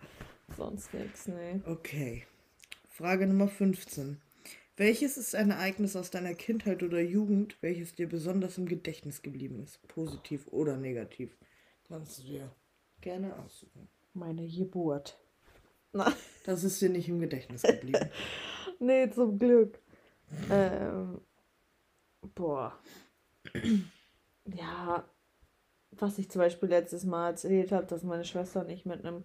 Sonst 0.56 0.92
nichts, 0.94 1.28
nee. 1.28 1.60
Okay. 1.66 2.24
Frage 2.88 3.26
Nummer 3.26 3.48
15. 3.48 4.20
Welches 4.76 5.16
ist 5.16 5.34
ein 5.34 5.50
Ereignis 5.50 5.94
aus 5.94 6.10
deiner 6.10 6.34
Kindheit 6.34 6.82
oder 6.82 7.00
Jugend, 7.00 7.56
welches 7.60 7.94
dir 7.94 8.08
besonders 8.08 8.58
im 8.58 8.66
Gedächtnis 8.66 9.22
geblieben 9.22 9.62
ist? 9.62 9.86
Positiv 9.86 10.48
oder 10.48 10.76
negativ? 10.76 11.36
Kannst 11.86 12.18
du 12.18 12.22
dir 12.24 12.50
gerne 13.00 13.38
aussuchen. 13.38 13.88
Meine 14.14 14.48
Geburt. 14.48 15.18
Na, 15.94 16.12
Das 16.44 16.64
ist 16.64 16.82
dir 16.82 16.90
nicht 16.90 17.08
im 17.08 17.20
Gedächtnis 17.20 17.62
geblieben. 17.62 18.10
nee, 18.80 19.08
zum 19.10 19.38
Glück. 19.38 19.78
Ähm, 20.50 21.20
boah. 22.34 22.76
Ja, 24.46 25.04
was 25.92 26.18
ich 26.18 26.28
zum 26.30 26.40
Beispiel 26.40 26.68
letztes 26.68 27.04
Mal 27.04 27.30
erzählt 27.30 27.70
habe, 27.70 27.86
dass 27.86 28.02
meine 28.02 28.24
Schwester 28.24 28.62
und 28.62 28.70
ich 28.70 28.84
mit 28.84 29.04
einem 29.04 29.22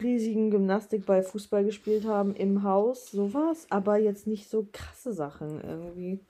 riesigen 0.00 0.50
Gymnastikball 0.50 1.22
Fußball 1.22 1.64
gespielt 1.64 2.04
haben 2.04 2.34
im 2.34 2.64
Haus, 2.64 3.10
sowas, 3.10 3.66
aber 3.70 3.96
jetzt 3.96 4.26
nicht 4.26 4.48
so 4.48 4.68
krasse 4.72 5.12
Sachen 5.12 5.62
irgendwie. 5.62 6.20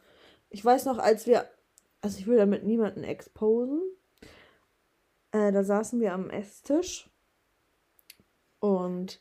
Ich 0.50 0.62
weiß 0.62 0.84
noch, 0.84 0.98
als 0.98 1.26
wir, 1.26 1.46
also 2.02 2.18
ich 2.18 2.26
will 2.26 2.36
damit 2.36 2.64
niemanden 2.64 3.04
exposen, 3.04 3.80
äh, 5.32 5.50
da 5.50 5.64
saßen 5.64 6.00
wir 6.00 6.12
am 6.12 6.28
Esstisch 6.28 7.08
und 8.58 9.20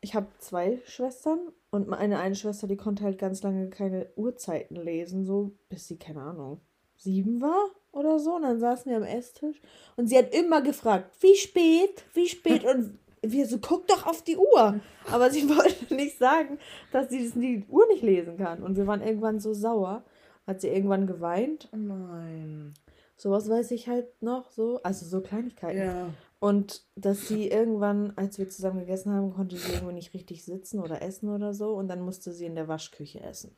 ich 0.00 0.14
habe 0.14 0.26
zwei 0.38 0.80
Schwestern 0.86 1.38
Und 1.70 1.88
meine 1.88 2.18
eine 2.18 2.34
Schwester, 2.34 2.66
die 2.66 2.76
konnte 2.76 3.04
halt 3.04 3.18
ganz 3.18 3.42
lange 3.42 3.70
keine 3.70 4.10
Uhrzeiten 4.16 4.76
lesen, 4.76 5.24
so 5.24 5.52
bis 5.68 5.86
sie, 5.86 5.98
keine 5.98 6.22
Ahnung, 6.22 6.60
sieben 6.96 7.40
war 7.40 7.70
oder 7.92 8.18
so. 8.18 8.36
Und 8.36 8.42
dann 8.42 8.60
saßen 8.60 8.90
wir 8.90 8.96
am 8.96 9.04
Esstisch 9.04 9.60
und 9.96 10.08
sie 10.08 10.18
hat 10.18 10.34
immer 10.34 10.62
gefragt, 10.62 11.14
wie 11.20 11.36
spät, 11.36 12.04
wie 12.14 12.28
spät. 12.28 12.64
Und 12.64 12.98
wir 13.22 13.46
so, 13.46 13.58
guck 13.58 13.86
doch 13.86 14.06
auf 14.06 14.22
die 14.22 14.36
Uhr. 14.36 14.80
Aber 15.10 15.30
sie 15.30 15.48
wollte 15.56 15.94
nicht 15.94 16.18
sagen, 16.18 16.58
dass 16.92 17.10
sie 17.10 17.30
die 17.30 17.64
Uhr 17.68 17.86
nicht 17.88 18.02
lesen 18.02 18.36
kann. 18.38 18.62
Und 18.62 18.76
wir 18.76 18.86
waren 18.86 19.02
irgendwann 19.02 19.40
so 19.40 19.52
sauer. 19.52 20.04
Hat 20.46 20.60
sie 20.60 20.68
irgendwann 20.68 21.06
geweint. 21.06 21.68
Oh 21.72 21.76
nein. 21.76 22.74
Sowas 23.16 23.48
weiß 23.48 23.70
ich 23.72 23.88
halt 23.88 24.22
noch 24.22 24.50
so. 24.50 24.80
Also 24.82 25.04
so 25.04 25.20
Kleinigkeiten. 25.20 25.78
Ja. 25.78 26.08
Und 26.40 26.86
dass 26.96 27.28
sie 27.28 27.48
irgendwann, 27.48 28.12
als 28.16 28.38
wir 28.38 28.48
zusammen 28.48 28.80
gegessen 28.80 29.12
haben, 29.12 29.32
konnte 29.32 29.56
sie 29.56 29.72
irgendwo 29.72 29.92
nicht 29.92 30.14
richtig 30.14 30.44
sitzen 30.44 30.80
oder 30.80 31.02
essen 31.02 31.28
oder 31.28 31.52
so. 31.54 31.74
Und 31.74 31.88
dann 31.88 32.00
musste 32.00 32.32
sie 32.32 32.46
in 32.46 32.54
der 32.54 32.66
Waschküche 32.66 33.20
essen. 33.20 33.54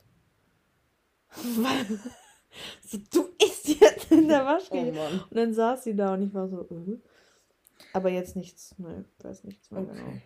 Weil- 1.59 1.99
so, 2.83 2.99
du 3.11 3.29
isst 3.43 3.69
jetzt 3.69 4.11
in 4.13 4.29
der 4.29 4.43
Oh 4.43 4.47
Waschküche. 4.47 4.93
Mann. 4.93 5.21
Und 5.31 5.35
dann 5.37 5.55
saß 5.55 5.85
sie 5.85 5.95
da 5.97 6.13
und 6.15 6.23
ich 6.23 6.35
war 6.35 6.49
so, 6.49 6.69
äh. 6.69 6.99
aber 7.95 8.11
jetzt 8.11 8.37
nichts, 8.37 8.77
ne, 8.79 9.05
weiß 9.21 9.45
nichts 9.45 9.71
mehr 9.71 9.85
genau. 9.85 10.03
Okay. 10.03 10.23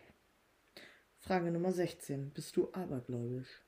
Frage 1.19 1.51
Nummer 1.51 1.73
16. 1.73 2.31
Bist 2.31 2.57
du 2.57 2.69
abergläubisch? 2.73 3.66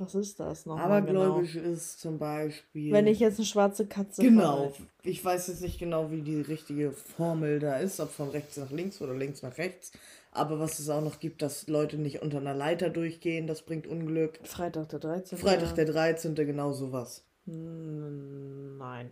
Was 0.00 0.14
ist 0.14 0.40
das 0.40 0.64
nochmal 0.64 1.02
genau? 1.04 1.20
Abergläubisch 1.24 1.56
ist 1.56 2.00
zum 2.00 2.18
Beispiel. 2.18 2.90
Wenn 2.90 3.06
ich 3.06 3.20
jetzt 3.20 3.38
eine 3.38 3.44
schwarze 3.44 3.86
Katze 3.86 4.22
Genau. 4.22 4.70
fahre. 4.70 4.72
Ich 5.02 5.22
weiß 5.22 5.48
jetzt 5.48 5.60
nicht 5.60 5.78
genau, 5.78 6.10
wie 6.10 6.22
die 6.22 6.40
richtige 6.40 6.92
Formel 6.92 7.58
da 7.60 7.76
ist, 7.76 8.00
ob 8.00 8.10
von 8.10 8.30
rechts 8.30 8.56
nach 8.56 8.70
links 8.70 9.02
oder 9.02 9.14
links 9.14 9.42
nach 9.42 9.58
rechts. 9.58 9.92
Aber 10.32 10.58
was 10.58 10.78
es 10.78 10.88
auch 10.88 11.02
noch 11.02 11.20
gibt, 11.20 11.42
dass 11.42 11.68
Leute 11.68 11.98
nicht 11.98 12.22
unter 12.22 12.38
einer 12.38 12.54
Leiter 12.54 12.88
durchgehen, 12.88 13.46
das 13.46 13.60
bringt 13.62 13.86
Unglück. 13.86 14.38
Freitag 14.44 14.88
der 14.88 15.00
13. 15.00 15.36
Freitag 15.36 15.74
der 15.74 15.84
13. 15.84 16.34
genau 16.34 16.72
sowas. 16.72 17.24
Hm, 17.46 18.78
Nein. 18.78 19.10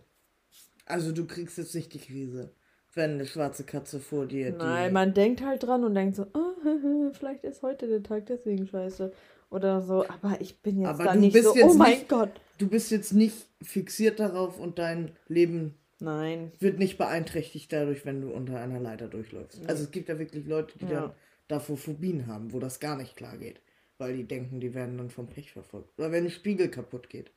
Also 0.85 1.11
du 1.11 1.25
kriegst 1.27 1.59
jetzt 1.59 1.75
nicht 1.75 1.93
die 1.93 1.99
Krise, 1.99 2.51
wenn 2.95 3.11
eine 3.11 3.27
schwarze 3.27 3.63
Katze 3.63 3.99
vor 3.99 4.25
dir. 4.25 4.51
Nein, 4.53 4.91
man 4.91 5.13
denkt 5.13 5.41
halt 5.45 5.61
dran 5.61 5.83
und 5.83 5.93
denkt 5.93 6.15
so, 6.15 6.25
oh, 6.33 7.11
vielleicht 7.13 7.43
ist 7.43 7.61
heute 7.61 7.87
der 7.87 8.01
Tag 8.01 8.25
deswegen 8.25 8.65
scheiße. 8.65 9.11
Oder 9.51 9.81
so, 9.81 10.05
aber 10.07 10.39
ich 10.41 10.61
bin 10.61 10.79
jetzt 10.81 10.89
Aber 10.89 11.03
da 11.05 11.13
du 11.13 11.19
nicht 11.19 11.33
bist 11.33 11.45
so, 11.45 11.55
jetzt 11.55 11.71
oh 11.71 11.77
mein 11.77 11.91
nicht- 11.93 12.09
Gott. 12.09 12.29
du 12.59 12.67
bist 12.67 12.91
jetzt 12.91 13.13
nicht 13.13 13.35
fixiert 13.61 14.19
darauf 14.19 14.59
und 14.59 14.77
dein 14.77 15.11
Leben 15.27 15.73
Nein. 15.99 16.51
wird 16.59 16.77
nicht 16.77 16.97
beeinträchtigt 16.97 17.73
dadurch, 17.73 18.05
wenn 18.05 18.21
du 18.21 18.29
unter 18.31 18.59
einer 18.59 18.79
Leiter 18.79 19.07
durchläufst. 19.07 19.61
Also 19.67 19.83
es 19.83 19.91
gibt 19.91 20.07
ja 20.09 20.19
wirklich 20.19 20.45
Leute, 20.45 20.77
die 20.77 20.85
Ja. 20.85 21.01
dann 21.01 21.11
davor 21.47 21.77
Phobien 21.77 22.27
haben, 22.27 22.53
wo 22.53 22.59
das 22.59 22.79
gar 22.79 22.95
nicht 22.95 23.15
klar 23.15 23.37
geht. 23.37 23.59
Weil 23.97 24.15
die 24.15 24.23
denken, 24.23 24.59
die 24.61 24.73
werden 24.73 24.97
dann 24.97 25.09
vom 25.09 25.27
Pech 25.27 25.51
verfolgt. 25.51 25.89
Oder 25.97 26.11
wenn 26.11 26.23
ein 26.25 26.29
Spiegel 26.29 26.69
kaputt 26.69 27.09
geht. 27.09 27.31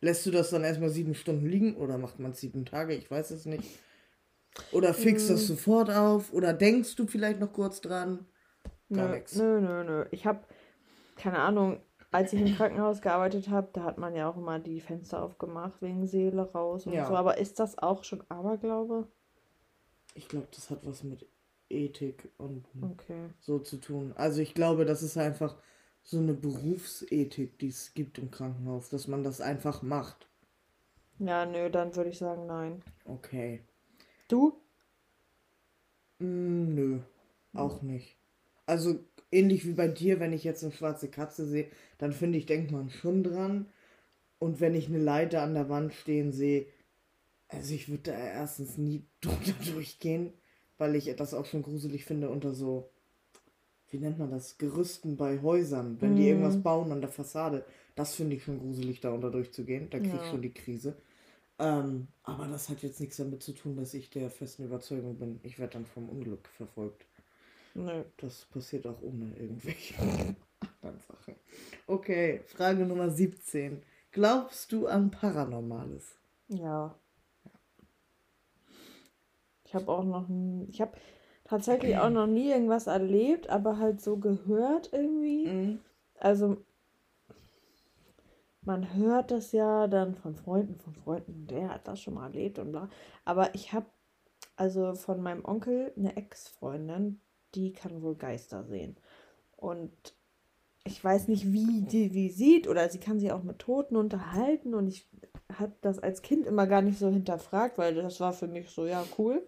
Lässt 0.00 0.24
du 0.24 0.30
das 0.30 0.50
dann 0.50 0.64
erstmal 0.64 0.88
sieben 0.90 1.14
Stunden 1.14 1.46
liegen 1.46 1.76
oder 1.76 1.98
macht 1.98 2.18
man 2.18 2.30
es 2.30 2.40
sieben 2.40 2.64
Tage? 2.64 2.94
Ich 2.94 3.10
weiß 3.10 3.30
es 3.32 3.44
nicht. 3.46 3.64
Oder 4.72 4.94
fixst 4.94 5.28
Mm. 5.28 5.32
das 5.32 5.46
sofort 5.46 5.90
auf? 5.90 6.32
Oder 6.32 6.52
denkst 6.54 6.94
du 6.96 7.06
vielleicht 7.06 7.40
noch 7.40 7.52
kurz 7.52 7.80
dran? 7.80 8.26
Gar 8.92 9.08
Nö, 9.08 9.14
nichts. 9.16 9.36
nö, 9.36 9.60
nö, 9.60 9.84
nö. 9.84 10.04
Ich 10.10 10.24
habe, 10.26 10.40
keine 11.16 11.38
Ahnung, 11.38 11.80
als 12.10 12.32
ich 12.32 12.40
im 12.40 12.54
Krankenhaus 12.54 13.00
gearbeitet 13.00 13.48
habe, 13.48 13.68
da 13.72 13.84
hat 13.84 13.98
man 13.98 14.14
ja 14.14 14.28
auch 14.28 14.36
immer 14.36 14.58
die 14.58 14.80
Fenster 14.80 15.22
aufgemacht 15.22 15.80
wegen 15.82 16.06
Seele 16.06 16.42
raus 16.52 16.86
und 16.86 16.94
Ja. 16.94 17.06
so. 17.06 17.16
Aber 17.16 17.38
ist 17.38 17.58
das 17.60 17.78
auch 17.78 18.04
schon 18.04 18.22
Aberglaube? 18.30 19.08
Ich 20.14 20.28
glaube, 20.28 20.48
das 20.54 20.70
hat 20.70 20.86
was 20.86 21.02
mit 21.04 21.26
Ethik 21.68 22.30
und 22.38 22.64
Okay. 22.82 23.28
so 23.40 23.58
zu 23.58 23.76
tun. 23.78 24.12
Also 24.16 24.40
ich 24.40 24.54
glaube, 24.54 24.84
das 24.86 25.02
ist 25.02 25.16
einfach 25.18 25.56
so 26.02 26.18
eine 26.18 26.34
Berufsethik, 26.34 27.58
die 27.58 27.68
es 27.68 27.94
gibt 27.94 28.18
im 28.18 28.30
Krankenhaus, 28.30 28.88
dass 28.88 29.06
man 29.06 29.22
das 29.24 29.40
einfach 29.40 29.82
macht. 29.82 30.28
Ja, 31.18 31.46
nö, 31.46 31.70
dann 31.70 31.96
würde 31.96 32.10
ich 32.10 32.18
sagen 32.18 32.44
nein. 32.46 32.82
Okay. 33.08 33.60
Du? 34.28 34.60
Mm, 36.22 36.74
nö, 36.74 37.00
auch 37.52 37.82
nicht. 37.82 38.16
Also 38.72 39.00
ähnlich 39.30 39.66
wie 39.66 39.74
bei 39.74 39.86
dir, 39.88 40.18
wenn 40.18 40.32
ich 40.32 40.44
jetzt 40.44 40.62
eine 40.64 40.72
schwarze 40.72 41.08
Katze 41.10 41.46
sehe, 41.46 41.66
dann 41.98 42.12
finde 42.14 42.38
ich, 42.38 42.46
denkt 42.46 42.70
man 42.72 42.88
schon 42.90 43.22
dran. 43.22 43.66
Und 44.38 44.60
wenn 44.60 44.74
ich 44.74 44.88
eine 44.88 44.98
Leiter 44.98 45.42
an 45.42 45.54
der 45.54 45.68
Wand 45.70 45.94
stehen 45.94 46.32
sehe, 46.32 46.66
also 47.48 47.74
ich 47.74 47.88
würde 47.90 48.12
da 48.12 48.18
erstens 48.18 48.78
nie 48.78 49.06
drunter 49.22 49.54
durchgehen, 49.72 50.32
weil 50.78 50.96
ich 50.96 51.14
das 51.16 51.34
auch 51.34 51.46
schon 51.46 51.62
gruselig 51.62 52.04
finde 52.06 52.30
unter 52.30 52.54
so, 52.54 52.90
wie 53.90 53.98
nennt 53.98 54.18
man 54.18 54.30
das, 54.30 54.58
Gerüsten 54.58 55.16
bei 55.16 55.40
Häusern, 55.42 56.00
wenn 56.00 56.16
die 56.16 56.26
Mhm. 56.26 56.28
irgendwas 56.28 56.62
bauen 56.62 56.92
an 56.92 57.00
der 57.00 57.10
Fassade. 57.10 57.64
Das 57.94 58.14
finde 58.14 58.36
ich 58.36 58.44
schon 58.44 58.58
gruselig, 58.60 59.00
da 59.00 59.10
unter 59.12 59.30
durchzugehen. 59.30 59.90
Da 59.90 60.00
kriege 60.00 60.18
ich 60.22 60.26
Ja. 60.26 60.28
schon 60.28 60.42
die 60.42 60.54
Krise. 60.54 60.96
Ähm, 61.58 62.08
aber 62.24 62.48
das 62.48 62.68
hat 62.70 62.82
jetzt 62.82 63.00
nichts 63.00 63.18
damit 63.18 63.42
zu 63.42 63.52
tun, 63.54 63.76
dass 63.76 63.94
ich 63.94 64.10
der 64.10 64.30
festen 64.30 64.64
Überzeugung 64.64 65.18
bin, 65.18 65.40
ich 65.44 65.58
werde 65.60 65.74
dann 65.74 65.86
vom 65.86 66.08
Unglück 66.10 66.48
verfolgt. 66.48 67.06
Nö. 67.74 68.04
Das 68.18 68.44
passiert 68.46 68.86
auch 68.86 69.00
ohne 69.02 69.34
irgendwelche 69.36 69.94
anderen 70.00 70.98
Sachen. 71.00 71.36
Okay, 71.86 72.40
Frage 72.46 72.84
Nummer 72.84 73.10
17. 73.10 73.82
Glaubst 74.10 74.72
du 74.72 74.86
an 74.86 75.10
Paranormales? 75.10 76.18
Ja. 76.48 76.94
Ich 79.64 79.74
habe 79.74 79.88
auch 79.88 80.04
noch, 80.04 80.28
ich 80.68 80.82
habe 80.82 80.92
tatsächlich 81.44 81.96
auch 81.96 82.10
noch 82.10 82.26
nie 82.26 82.50
irgendwas 82.50 82.86
erlebt, 82.86 83.48
aber 83.48 83.78
halt 83.78 84.02
so 84.02 84.18
gehört 84.18 84.92
irgendwie. 84.92 85.46
Mhm. 85.46 85.78
Also, 86.18 86.58
man 88.60 88.94
hört 88.94 89.30
das 89.30 89.52
ja 89.52 89.86
dann 89.86 90.14
von 90.14 90.36
Freunden, 90.36 90.78
von 90.78 90.94
Freunden, 90.94 91.46
der 91.46 91.70
hat 91.70 91.88
das 91.88 92.00
schon 92.00 92.14
mal 92.14 92.26
erlebt 92.26 92.58
und 92.58 92.70
bla. 92.70 92.90
Aber 93.24 93.54
ich 93.54 93.72
habe 93.72 93.86
also 94.56 94.94
von 94.94 95.22
meinem 95.22 95.44
Onkel 95.44 95.92
eine 95.96 96.16
Ex-Freundin, 96.16 97.20
die 97.54 97.72
kann 97.72 98.02
wohl 98.02 98.14
Geister 98.16 98.64
sehen. 98.64 98.96
Und 99.56 99.92
ich 100.84 101.02
weiß 101.02 101.28
nicht, 101.28 101.52
wie 101.52 101.82
die 101.82 102.08
die 102.10 102.30
sieht 102.30 102.66
oder 102.68 102.88
sie 102.88 102.98
kann 102.98 103.20
sich 103.20 103.30
auch 103.32 103.42
mit 103.42 103.60
Toten 103.60 103.96
unterhalten 103.96 104.74
und 104.74 104.88
ich 104.88 105.08
habe 105.58 105.72
das 105.80 105.98
als 105.98 106.22
Kind 106.22 106.46
immer 106.46 106.66
gar 106.66 106.82
nicht 106.82 106.98
so 106.98 107.08
hinterfragt, 107.08 107.78
weil 107.78 107.94
das 107.94 108.18
war 108.20 108.32
für 108.32 108.48
mich 108.48 108.70
so, 108.70 108.86
ja, 108.86 109.04
cool. 109.18 109.46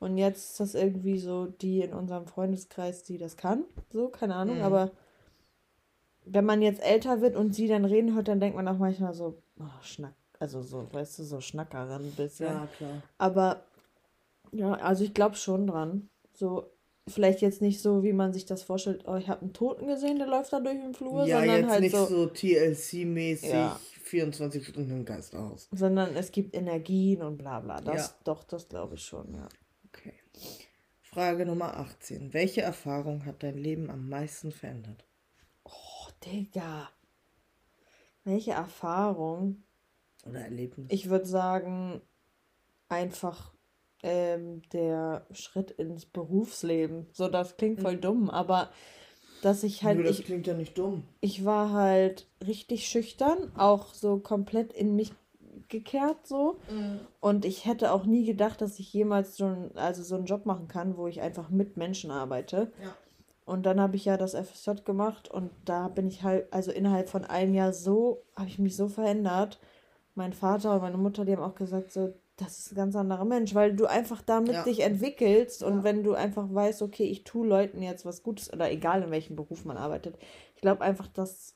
Und 0.00 0.18
jetzt 0.18 0.50
ist 0.50 0.60
das 0.60 0.74
irgendwie 0.74 1.18
so 1.18 1.46
die 1.46 1.80
in 1.82 1.92
unserem 1.94 2.26
Freundeskreis, 2.26 3.04
die 3.04 3.18
das 3.18 3.36
kann. 3.36 3.64
So, 3.92 4.08
keine 4.08 4.34
Ahnung, 4.34 4.56
Mhm. 4.56 4.62
aber 4.62 4.90
wenn 6.24 6.44
man 6.44 6.62
jetzt 6.62 6.82
älter 6.82 7.20
wird 7.20 7.36
und 7.36 7.54
sie 7.54 7.68
dann 7.68 7.84
reden 7.84 8.14
hört, 8.14 8.28
dann 8.28 8.40
denkt 8.40 8.56
man 8.56 8.66
auch 8.68 8.78
manchmal 8.78 9.12
so, 9.14 9.42
oh, 9.60 9.82
Schnack, 9.82 10.14
also 10.40 10.62
so, 10.62 10.86
weißt 10.92 11.18
du, 11.18 11.24
so 11.24 11.40
Schnackerin 11.40 12.06
ein 12.06 12.12
bisschen. 12.12 12.46
Ja, 12.46 12.66
klar. 12.76 13.02
Aber 13.18 13.62
ja, 14.52 14.72
also 14.74 15.04
ich 15.04 15.14
glaube 15.14 15.36
schon 15.36 15.66
dran. 15.66 16.08
So, 16.34 16.71
vielleicht 17.08 17.40
jetzt 17.40 17.60
nicht 17.60 17.80
so, 17.82 18.02
wie 18.02 18.12
man 18.12 18.32
sich 18.32 18.46
das 18.46 18.62
vorstellt, 18.62 19.04
oh, 19.06 19.16
ich 19.16 19.28
habe 19.28 19.42
einen 19.42 19.52
Toten 19.52 19.86
gesehen, 19.86 20.18
der 20.18 20.28
läuft 20.28 20.52
da 20.52 20.60
durch 20.60 20.80
den 20.80 20.94
Flur, 20.94 21.24
Ja, 21.26 21.38
sondern 21.38 21.60
jetzt 21.62 21.70
halt 21.70 21.80
nicht 21.82 21.96
so, 21.96 22.06
so, 22.06 22.26
TLC-mäßig 22.26 23.50
Ja. 23.50 23.80
24 24.02 24.66
Stunden 24.66 24.90
im 24.90 25.04
Geisterhaus. 25.04 25.68
sondern 25.72 26.14
es 26.16 26.30
gibt 26.32 26.54
Energien 26.54 27.22
und 27.22 27.38
bla 27.38 27.60
bla. 27.60 27.80
Das, 27.80 28.08
Ja. 28.08 28.14
doch, 28.24 28.44
das 28.44 28.68
glaube 28.68 28.94
ich 28.96 29.02
schon, 29.04 29.34
ja. 29.34 29.48
Okay. 29.88 30.14
Frage 31.02 31.44
Nummer 31.46 31.76
18. 31.76 32.32
Welche 32.32 32.62
Erfahrung 32.62 33.24
hat 33.26 33.42
dein 33.42 33.58
Leben 33.58 33.90
am 33.90 34.08
meisten 34.08 34.50
verändert? 34.52 35.04
Oh, 35.64 35.70
Digga. 36.24 36.88
Welche 38.24 38.52
Erfahrung? 38.52 39.62
Oder 40.24 40.40
Erlebnis? 40.42 40.86
Ich 40.90 41.08
würde 41.10 41.26
sagen, 41.26 42.00
einfach 42.88 43.52
ähm, 44.02 44.62
der 44.72 45.26
Schritt 45.32 45.70
ins 45.72 46.06
Berufsleben. 46.06 47.06
So, 47.12 47.28
das 47.28 47.56
klingt 47.56 47.80
voll 47.80 47.96
dumm, 47.96 48.30
aber 48.30 48.70
dass 49.42 49.62
ich 49.64 49.82
halt, 49.82 49.98
Nö, 49.98 50.04
das 50.04 50.20
ich, 50.20 50.24
klingt 50.24 50.46
ja 50.46 50.54
nicht 50.54 50.78
dumm. 50.78 51.04
ich 51.20 51.44
war 51.44 51.72
halt 51.72 52.26
richtig 52.46 52.86
schüchtern, 52.86 53.52
auch 53.56 53.92
so 53.94 54.18
komplett 54.18 54.72
in 54.72 54.94
mich 54.94 55.12
gekehrt 55.68 56.26
so. 56.26 56.58
Und 57.20 57.44
ich 57.44 57.64
hätte 57.66 57.92
auch 57.92 58.04
nie 58.04 58.24
gedacht, 58.24 58.60
dass 58.60 58.78
ich 58.78 58.92
jemals 58.92 59.36
so, 59.36 59.46
ein, 59.46 59.70
also 59.76 60.02
so 60.02 60.16
einen 60.16 60.26
Job 60.26 60.46
machen 60.46 60.68
kann, 60.68 60.96
wo 60.96 61.06
ich 61.06 61.20
einfach 61.20 61.50
mit 61.50 61.76
Menschen 61.76 62.10
arbeite. 62.10 62.72
Ja. 62.82 62.94
Und 63.44 63.66
dann 63.66 63.80
habe 63.80 63.96
ich 63.96 64.04
ja 64.04 64.16
das 64.16 64.34
FSJ 64.34 64.82
gemacht 64.84 65.28
und 65.28 65.50
da 65.64 65.88
bin 65.88 66.06
ich 66.06 66.22
halt, 66.22 66.52
also 66.52 66.70
innerhalb 66.70 67.08
von 67.08 67.24
einem 67.24 67.54
Jahr 67.54 67.72
so, 67.72 68.22
habe 68.36 68.48
ich 68.48 68.58
mich 68.58 68.76
so 68.76 68.88
verändert. 68.88 69.58
Mein 70.14 70.32
Vater 70.32 70.74
und 70.74 70.82
meine 70.82 70.98
Mutter, 70.98 71.24
die 71.24 71.32
haben 71.32 71.42
auch 71.42 71.54
gesagt, 71.56 71.90
so, 71.90 72.12
das 72.42 72.58
ist 72.58 72.72
ein 72.72 72.76
ganz 72.76 72.96
anderer 72.96 73.24
Mensch, 73.24 73.54
weil 73.54 73.74
du 73.74 73.86
einfach 73.86 74.22
damit 74.22 74.52
Ja. 74.54 74.64
dich 74.64 74.80
entwickelst 74.80 75.62
und 75.62 75.78
Ja. 75.78 75.84
wenn 75.84 76.02
du 76.04 76.14
einfach 76.14 76.52
weißt, 76.52 76.82
okay, 76.82 77.04
ich 77.04 77.24
tue 77.24 77.46
Leuten 77.46 77.82
jetzt 77.82 78.04
was 78.04 78.22
Gutes 78.22 78.52
oder 78.52 78.70
egal 78.70 79.02
in 79.02 79.10
welchem 79.10 79.36
Beruf 79.36 79.64
man 79.64 79.76
arbeitet. 79.76 80.16
Ich 80.54 80.60
glaube 80.60 80.82
einfach, 80.82 81.08
das 81.08 81.54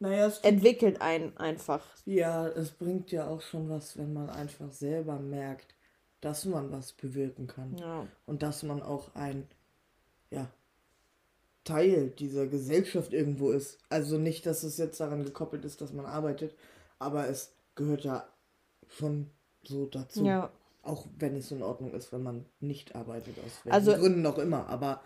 Naja, 0.00 0.26
es 0.26 0.38
entwickelt 0.40 1.00
einen 1.00 1.36
einfach. 1.38 1.84
Ja, 2.04 2.46
es 2.46 2.70
bringt 2.70 3.10
ja 3.10 3.26
auch 3.28 3.40
schon 3.40 3.68
was, 3.68 3.98
wenn 3.98 4.12
man 4.12 4.30
einfach 4.30 4.70
selber 4.70 5.18
merkt, 5.18 5.74
dass 6.20 6.44
man 6.44 6.70
was 6.70 6.92
bewirken 6.92 7.46
kann. 7.48 7.76
Ja. 7.76 8.06
Und 8.24 8.42
dass 8.42 8.62
man 8.62 8.80
auch 8.82 9.14
ein, 9.16 9.48
ja, 10.30 10.48
Teil 11.64 12.10
dieser 12.10 12.46
Gesellschaft 12.46 13.12
irgendwo 13.12 13.50
ist. 13.50 13.78
Also 13.90 14.16
nicht, 14.18 14.46
dass 14.46 14.62
es 14.62 14.78
jetzt 14.78 15.00
daran 15.00 15.24
gekoppelt 15.24 15.64
ist, 15.64 15.80
dass 15.80 15.92
man 15.92 16.06
arbeitet, 16.06 16.54
aber 16.98 17.28
es 17.28 17.52
gehört 17.74 18.04
ja 18.04 18.26
schon 18.88 19.30
so 19.62 19.86
dazu. 19.86 20.24
Ja. 20.24 20.50
Auch 20.82 21.06
wenn 21.18 21.36
es 21.36 21.50
in 21.50 21.62
Ordnung 21.62 21.92
ist, 21.92 22.12
wenn 22.12 22.22
man 22.22 22.44
nicht 22.60 22.94
arbeitet, 22.94 23.36
aus 23.44 23.60
welchen 23.64 23.74
Also- 23.74 23.94
Gründen 23.94 24.24
auch 24.26 24.38
immer. 24.38 24.68
Aber 24.68 25.02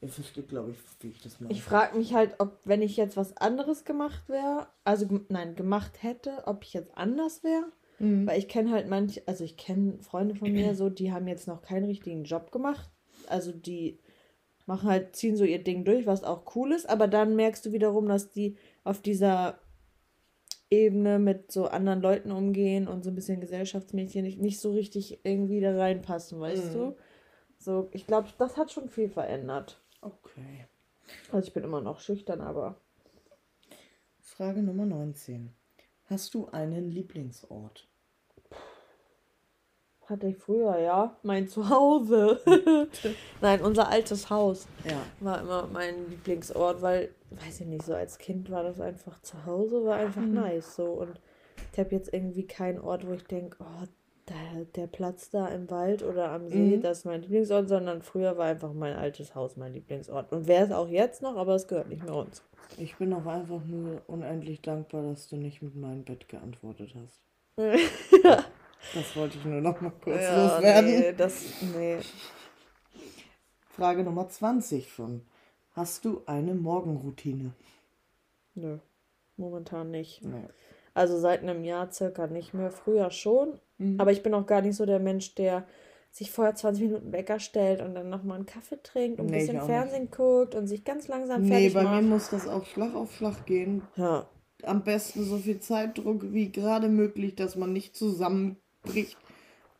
ihr 0.00 0.08
versteht, 0.08 0.48
glaube 0.48 0.70
ich, 0.70 0.76
wie 1.00 1.08
ich 1.08 1.20
das 1.22 1.40
meine. 1.40 1.52
Ich 1.52 1.62
frage 1.62 1.96
mich 1.98 2.14
halt, 2.14 2.36
ob, 2.38 2.60
wenn 2.64 2.82
ich 2.82 2.96
jetzt 2.96 3.16
was 3.16 3.36
anderes 3.36 3.84
gemacht 3.84 4.28
wäre, 4.28 4.68
also 4.84 5.06
nein, 5.28 5.54
gemacht 5.54 6.02
hätte, 6.02 6.44
ob 6.46 6.62
ich 6.64 6.72
jetzt 6.72 6.96
anders 6.96 7.42
wäre. 7.44 7.64
Mhm. 7.98 8.26
Weil 8.26 8.38
ich 8.38 8.48
kenne 8.48 8.70
halt 8.70 8.88
manche, 8.88 9.22
also 9.26 9.42
ich 9.44 9.56
kenne 9.56 9.98
Freunde 10.00 10.34
von 10.36 10.52
mir 10.52 10.74
so, 10.76 10.88
die 10.88 11.12
haben 11.12 11.26
jetzt 11.26 11.48
noch 11.48 11.62
keinen 11.62 11.84
richtigen 11.86 12.24
Job 12.24 12.52
gemacht. 12.52 12.88
Also 13.28 13.50
die 13.52 13.98
machen 14.66 14.88
halt, 14.88 15.16
ziehen 15.16 15.36
so 15.36 15.44
ihr 15.44 15.62
Ding 15.62 15.84
durch, 15.84 16.06
was 16.06 16.22
auch 16.22 16.54
cool 16.54 16.72
ist, 16.72 16.88
aber 16.88 17.08
dann 17.08 17.34
merkst 17.36 17.66
du 17.66 17.72
wiederum, 17.72 18.06
dass 18.06 18.30
die 18.30 18.56
auf 18.84 19.00
dieser 19.00 19.58
Ebene 20.70 21.18
mit 21.18 21.50
so 21.52 21.66
anderen 21.66 22.00
Leuten 22.02 22.30
umgehen 22.32 22.88
und 22.88 23.04
so 23.04 23.10
ein 23.10 23.14
bisschen 23.14 23.40
Gesellschaftsmädchen 23.40 24.22
nicht, 24.24 24.40
nicht 24.40 24.60
so 24.60 24.72
richtig 24.72 25.20
irgendwie 25.24 25.60
da 25.60 25.76
reinpassen, 25.76 26.40
weißt 26.40 26.74
Mhm. 26.74 26.74
du? 26.74 26.96
So, 27.58 27.88
ich 27.92 28.06
glaube, 28.06 28.28
das 28.38 28.56
hat 28.56 28.70
schon 28.72 28.88
viel 28.88 29.08
verändert. 29.08 29.82
Okay. 30.02 30.66
Also 31.30 31.46
ich 31.46 31.54
bin 31.54 31.64
immer 31.64 31.80
noch 31.80 32.00
schüchtern, 32.00 32.40
aber 32.42 32.80
Frage 34.20 34.62
Nummer 34.62 34.84
19. 34.86 35.54
Hast 36.04 36.34
du 36.34 36.46
einen 36.48 36.90
Lieblingsort? 36.90 37.87
Hatte 40.08 40.28
ich 40.28 40.36
früher, 40.38 40.78
ja. 40.78 41.16
Mein 41.22 41.48
Zuhause. 41.48 42.40
Nein, 43.40 43.60
unser 43.62 43.88
altes 43.88 44.30
Haus 44.30 44.66
Ja. 44.84 45.00
war 45.20 45.40
immer 45.40 45.68
mein 45.72 46.08
Lieblingsort, 46.10 46.80
weil, 46.82 47.10
weiß 47.30 47.60
ich 47.60 47.66
nicht, 47.66 47.84
so 47.84 47.94
als 47.94 48.18
Kind 48.18 48.50
war 48.50 48.62
das 48.62 48.80
einfach 48.80 49.20
zu 49.22 49.44
Hause, 49.46 49.84
war 49.84 49.96
einfach 49.96 50.22
Mhm. 50.22 50.34
nice 50.34 50.76
so. 50.76 50.84
Und 50.86 51.20
ich 51.72 51.78
habe 51.78 51.94
jetzt 51.94 52.12
irgendwie 52.12 52.46
keinen 52.46 52.80
Ort, 52.80 53.06
wo 53.06 53.12
ich 53.12 53.24
denke, 53.24 53.56
oh, 53.60 53.84
der, 54.28 54.64
der 54.76 54.86
Platz 54.88 55.30
da 55.30 55.46
im 55.48 55.70
Wald 55.70 56.02
oder 56.02 56.30
am 56.32 56.48
See, 56.48 56.76
Mhm. 56.76 56.82
das 56.82 56.98
ist 56.98 57.04
mein 57.06 57.22
Lieblingsort, 57.22 57.68
sondern 57.68 58.02
früher 58.02 58.36
war 58.36 58.46
einfach 58.46 58.72
mein 58.72 58.94
altes 58.96 59.34
Haus 59.34 59.56
mein 59.56 59.72
Lieblingsort. 59.72 60.32
Und 60.32 60.46
wäre 60.46 60.64
es 60.66 60.72
auch 60.72 60.88
jetzt 60.88 61.22
noch, 61.22 61.36
aber 61.36 61.54
es 61.54 61.66
gehört 61.66 61.88
nicht 61.88 62.04
mehr 62.04 62.14
uns. 62.14 62.42
Ich 62.76 62.96
bin 62.96 63.12
auch 63.14 63.24
einfach 63.26 63.64
nur 63.64 64.02
unendlich 64.06 64.60
dankbar, 64.60 65.02
dass 65.02 65.28
du 65.28 65.36
nicht 65.36 65.62
mit 65.62 65.74
meinem 65.76 66.04
Bett 66.04 66.28
geantwortet 66.28 66.94
hast. 66.94 67.20
ja, 68.24 68.44
Das 68.94 69.16
wollte 69.16 69.38
ich 69.38 69.44
nur 69.44 69.60
noch 69.60 69.80
mal 69.80 69.92
kurz 70.02 70.22
ja 70.22 70.54
loswerden. 70.54 70.90
nee, 70.90 71.12
das, 71.12 71.42
nee. 71.76 71.98
Frage 73.68 74.02
Nummer 74.04 74.28
20 74.28 74.90
von. 74.90 75.22
Hast 75.72 76.04
du 76.04 76.22
eine 76.26 76.54
Morgenroutine? 76.54 77.52
Nö, 78.54 78.78
momentan 79.36 79.90
nicht. 79.90 80.24
Nee. 80.24 80.48
Also 80.94 81.18
seit 81.18 81.42
einem 81.42 81.62
Jahr 81.64 81.92
circa 81.92 82.26
nicht 82.26 82.54
mehr. 82.54 82.70
Früher 82.72 83.10
schon. 83.10 83.60
Mhm. 83.78 84.00
Aber 84.00 84.10
ich 84.10 84.22
bin 84.22 84.34
auch 84.34 84.46
gar 84.46 84.62
nicht 84.62 84.74
so 84.76 84.84
der 84.86 84.98
Mensch, 84.98 85.34
der 85.36 85.64
sich 86.10 86.30
vorher 86.32 86.54
20 86.54 86.84
Minuten 86.84 87.12
Wecker 87.12 87.38
stellt 87.38 87.80
und 87.82 87.94
dann 87.94 88.08
nochmal 88.10 88.36
einen 88.38 88.46
Kaffee 88.46 88.82
trinkt 88.82 89.20
und 89.20 89.26
ein 89.26 89.30
Nee, 89.30 89.42
ich 89.42 89.46
bisschen 89.46 89.60
auch 89.60 89.66
Fernsehen 89.66 90.10
guckt 90.10 90.54
und 90.56 90.66
sich 90.66 90.82
ganz 90.84 91.06
langsam 91.06 91.42
Nee, 91.42 91.48
fertig 91.70 91.74
bei 91.74 91.82
mir 91.82 91.88
macht. 91.90 92.04
muss 92.04 92.30
das 92.30 92.48
auf 92.48 92.66
Schlag 92.66 92.94
auf 92.94 93.14
Schlag 93.14 93.46
gehen. 93.46 93.82
Ja, 93.94 94.26
Am 94.64 94.82
besten 94.82 95.22
so 95.22 95.36
viel 95.36 95.60
Zeitdruck 95.60 96.32
wie 96.32 96.50
gerade 96.50 96.88
möglich, 96.88 97.36
dass 97.36 97.54
man 97.54 97.72
nicht 97.72 97.94
zusammenbricht, 98.82 99.16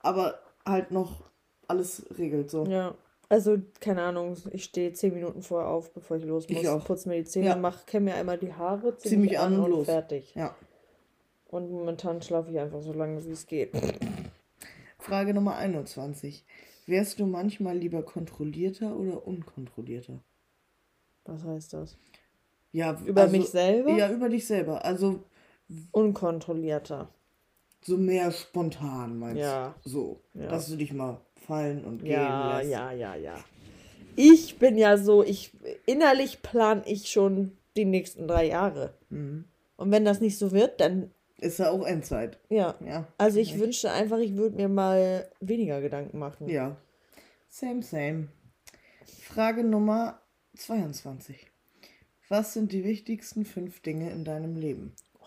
aber 0.00 0.38
halt 0.64 0.90
noch 0.90 1.24
alles 1.66 2.04
regelt 2.18 2.50
so. 2.50 2.64
ja. 2.66 2.94
Also, 3.30 3.58
keine 3.80 4.00
Ahnung, 4.04 4.38
ich 4.52 4.64
stehe 4.64 4.90
10 4.94 5.12
Minuten 5.12 5.42
vorher 5.42 5.68
auf, 5.68 5.92
bevor 5.92 6.16
ich 6.16 6.24
los 6.24 6.46
Ich 6.48 6.56
muss. 6.56 6.66
auch. 6.66 6.82
Putze 6.86 7.10
mir 7.10 7.16
die 7.16 7.24
Zähne, 7.24 7.48
Ja. 7.48 7.56
mach, 7.56 7.84
kämme 7.84 8.06
mir 8.06 8.14
einmal 8.16 8.38
die 8.38 8.54
Haare, 8.54 8.96
zieh 8.96 9.10
Zieh 9.10 9.16
mich 9.18 9.32
mich 9.32 9.38
an 9.38 9.52
an 9.52 9.58
und 9.58 9.64
und 9.66 9.70
los. 9.72 9.84
fertig. 9.84 10.34
Ja. 10.34 10.56
Und 11.48 11.70
momentan 11.70 12.22
schlafe 12.22 12.50
ich 12.50 12.58
einfach 12.58 12.80
so 12.80 12.94
lange, 12.94 13.22
wie 13.26 13.30
es 13.32 13.46
geht. 13.46 13.72
Frage 14.98 15.34
Nummer 15.34 15.56
21. 15.56 16.42
Wärst 16.86 17.20
du 17.20 17.26
manchmal 17.26 17.76
lieber 17.76 18.02
kontrollierter 18.02 18.96
oder 18.96 19.26
unkontrollierter? 19.26 20.20
Was 21.26 21.44
heißt 21.44 21.74
das? 21.74 21.98
Ja, 22.72 22.98
Über 23.04 23.22
also- 23.22 23.36
mich 23.36 23.50
selber? 23.50 23.90
Ja, 23.90 24.10
über 24.10 24.30
dich 24.30 24.46
selber. 24.46 24.86
Also 24.86 25.22
Unkontrollierter. 25.92 27.10
So 27.80 27.96
mehr 27.96 28.30
spontan 28.32 29.18
meinst 29.18 29.40
Ja. 29.40 29.74
du? 29.84 29.88
So, 29.90 30.20
Ja. 30.34 30.48
dass 30.48 30.68
du 30.68 30.76
dich 30.76 30.92
mal 30.92 31.20
fallen 31.46 31.84
und 31.84 31.98
gehen 32.02 32.12
Ja, 32.12 32.58
lässt. 32.58 32.70
ja, 32.70 32.92
ja, 32.92 33.14
ja. 33.14 33.36
Ich 34.16 34.58
bin 34.58 34.76
ja 34.76 34.96
so, 34.98 35.22
ich 35.22 35.52
innerlich 35.86 36.42
plan 36.42 36.82
ich 36.84 37.08
schon 37.10 37.52
die 37.76 37.84
nächsten 37.84 38.26
drei 38.26 38.46
Jahre. 38.48 38.94
Mhm. 39.10 39.44
Und 39.76 39.90
wenn 39.92 40.04
das 40.04 40.20
nicht 40.20 40.36
so 40.38 40.50
wird, 40.52 40.80
dann 40.80 41.12
Ist 41.40 41.60
ja 41.60 41.70
auch 41.70 41.86
Endzeit. 41.86 42.38
ja. 42.48 42.74
Ja. 42.84 43.06
Also 43.16 43.38
ich 43.38 43.52
Echt. 43.52 43.60
wünschte 43.60 43.92
einfach, 43.92 44.18
ich 44.18 44.36
würde 44.36 44.56
mir 44.56 44.68
mal 44.68 45.30
weniger 45.40 45.80
Gedanken 45.80 46.18
machen. 46.18 46.48
Ja. 46.48 46.76
Same, 47.48 47.82
same. 47.82 48.28
Frage 49.22 49.62
Nummer 49.62 50.20
22. 50.56 51.46
Was 52.28 52.52
sind 52.54 52.72
die 52.72 52.82
wichtigsten 52.84 53.44
fünf 53.44 53.80
Dinge 53.80 54.10
in 54.10 54.24
deinem 54.24 54.56
Leben? 54.56 54.92
Oh 55.20 55.24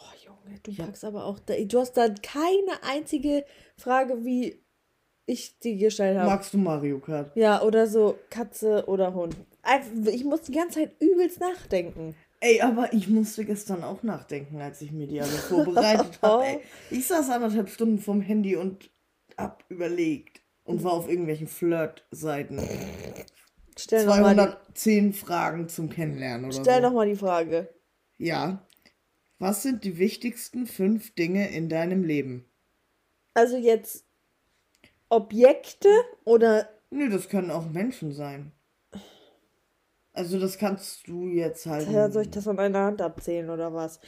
du 0.63 0.71
Ja. 0.71 0.86
packst 0.86 1.04
aber 1.06 1.25
auch, 1.25 1.39
da, 1.39 1.54
du 1.56 1.80
hast 1.80 1.93
da 1.93 2.08
keine 2.10 2.84
einzige 2.84 3.45
Frage, 3.77 4.23
wie 4.25 4.62
ich 5.25 5.60
die 5.60 5.77
gestellt 5.77 6.17
habe. 6.17 6.30
Magst 6.30 6.54
du 6.54 6.58
Mario 6.58 6.99
Kart? 6.99 7.36
Ja, 7.36 7.62
oder 7.62 7.88
so 7.88 8.17
Katze 8.30 8.86
oder 8.88 9.13
Hund. 9.13 9.36
Ich 10.12 10.23
muss 10.25 10.41
die 10.41 10.51
ganze 10.51 10.80
Zeit 10.80 10.91
übelst 10.99 11.39
nachdenken. 11.39 12.15
Ey, 12.39 12.60
aber 12.60 12.91
ich 12.91 13.08
musste 13.08 13.45
gestern 13.45 13.84
auch 13.84 14.01
nachdenken, 14.01 14.60
als 14.60 14.82
ich 14.82 14.91
mir 14.91 15.06
die 15.08 15.21
alle 15.21 15.30
vorbereitet 15.49 16.19
habe. 16.21 16.60
Ich 16.89 17.08
saß 17.08 17.30
anderthalb 17.30 17.69
Stunden 17.69 17.99
vorm 17.99 18.21
Handy 18.21 18.56
und 18.56 18.89
hab 19.38 19.63
überlegt 19.69 20.41
und 20.63 20.84
war 20.84 20.93
auf 20.93 21.08
irgendwelchen 21.08 21.47
Flirt-Seiten. 21.47 22.60
Stell 23.77 24.06
nochmal 24.06 24.36
die, 24.36 24.41
210 24.73 25.13
Fragen 25.13 25.69
zum 25.69 25.89
Kennenlernen 25.89 26.45
oder 26.47 26.62
stell 26.62 26.82
so. 26.82 26.88
noch 26.89 26.93
mal 26.93 27.08
die 27.08 27.15
Frage. 27.15 27.69
Ja. 28.17 28.65
Was 29.41 29.63
sind 29.63 29.84
die 29.84 29.97
wichtigsten 29.97 30.67
fünf 30.67 31.15
Dinge 31.15 31.49
in 31.49 31.67
deinem 31.67 32.04
Leben? 32.04 32.45
Also 33.34 33.58
jetzt 33.58 34.06
Objekte 35.10 35.89
oder 36.25 36.69
Nö, 36.91 37.10
das 37.10 37.27
können 37.27 37.49
auch 37.49 37.67
Menschen 37.67 38.12
sein. 38.12 38.51
Also 40.13 40.39
das 40.39 40.60
kannst 40.60 41.08
du 41.08 41.25
jetzt 41.25 41.65
halt. 41.65 41.89
ja, 41.89 42.12
soll 42.12 42.21
ich 42.23 42.30
das 42.30 42.47
an 42.47 42.60
einer 42.60 42.84
Hand 42.84 43.01
abzählen 43.01 43.49
oder 43.49 43.73
was? 43.73 43.99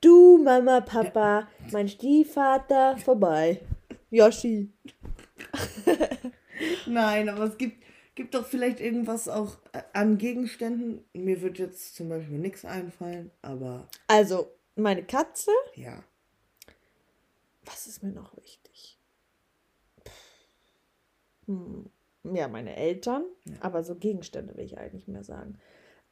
Du, 0.00 0.38
Mama, 0.38 0.82
Papa, 0.82 1.48
mein 1.72 1.88
Stiefvater, 1.88 2.96
vorbei. 2.98 3.60
Yoshi. 4.10 4.70
Nein, 6.86 7.28
aber 7.28 7.44
es 7.44 7.58
gibt, 7.58 7.82
gibt 8.14 8.36
doch 8.36 8.46
vielleicht 8.46 8.80
irgendwas 8.80 9.26
auch 9.28 9.56
äh, 9.72 9.82
an 9.94 10.16
Gegenständen. 10.16 11.04
Mir 11.12 11.42
wird 11.42 11.58
jetzt 11.58 11.96
zum 11.96 12.08
Beispiel 12.08 12.38
nichts 12.38 12.64
einfallen, 12.64 13.32
aber 13.42 13.88
Also, 14.06 14.46
meine 14.76 15.04
Katze. 15.04 15.50
ja. 15.74 16.02
Was 17.68 17.88
ist 17.88 18.02
mir 18.04 18.12
noch 18.12 18.36
wichtig? 18.36 18.96
Hm. 21.46 21.90
Ja, 22.22 22.48
meine 22.48 22.76
Eltern. 22.76 23.24
Aber 23.60 23.82
so 23.84 23.94
Gegenstände 23.96 24.56
will 24.56 24.64
ich 24.64 24.78
eigentlich 24.78 25.08
mehr 25.08 25.24
sagen. 25.24 25.58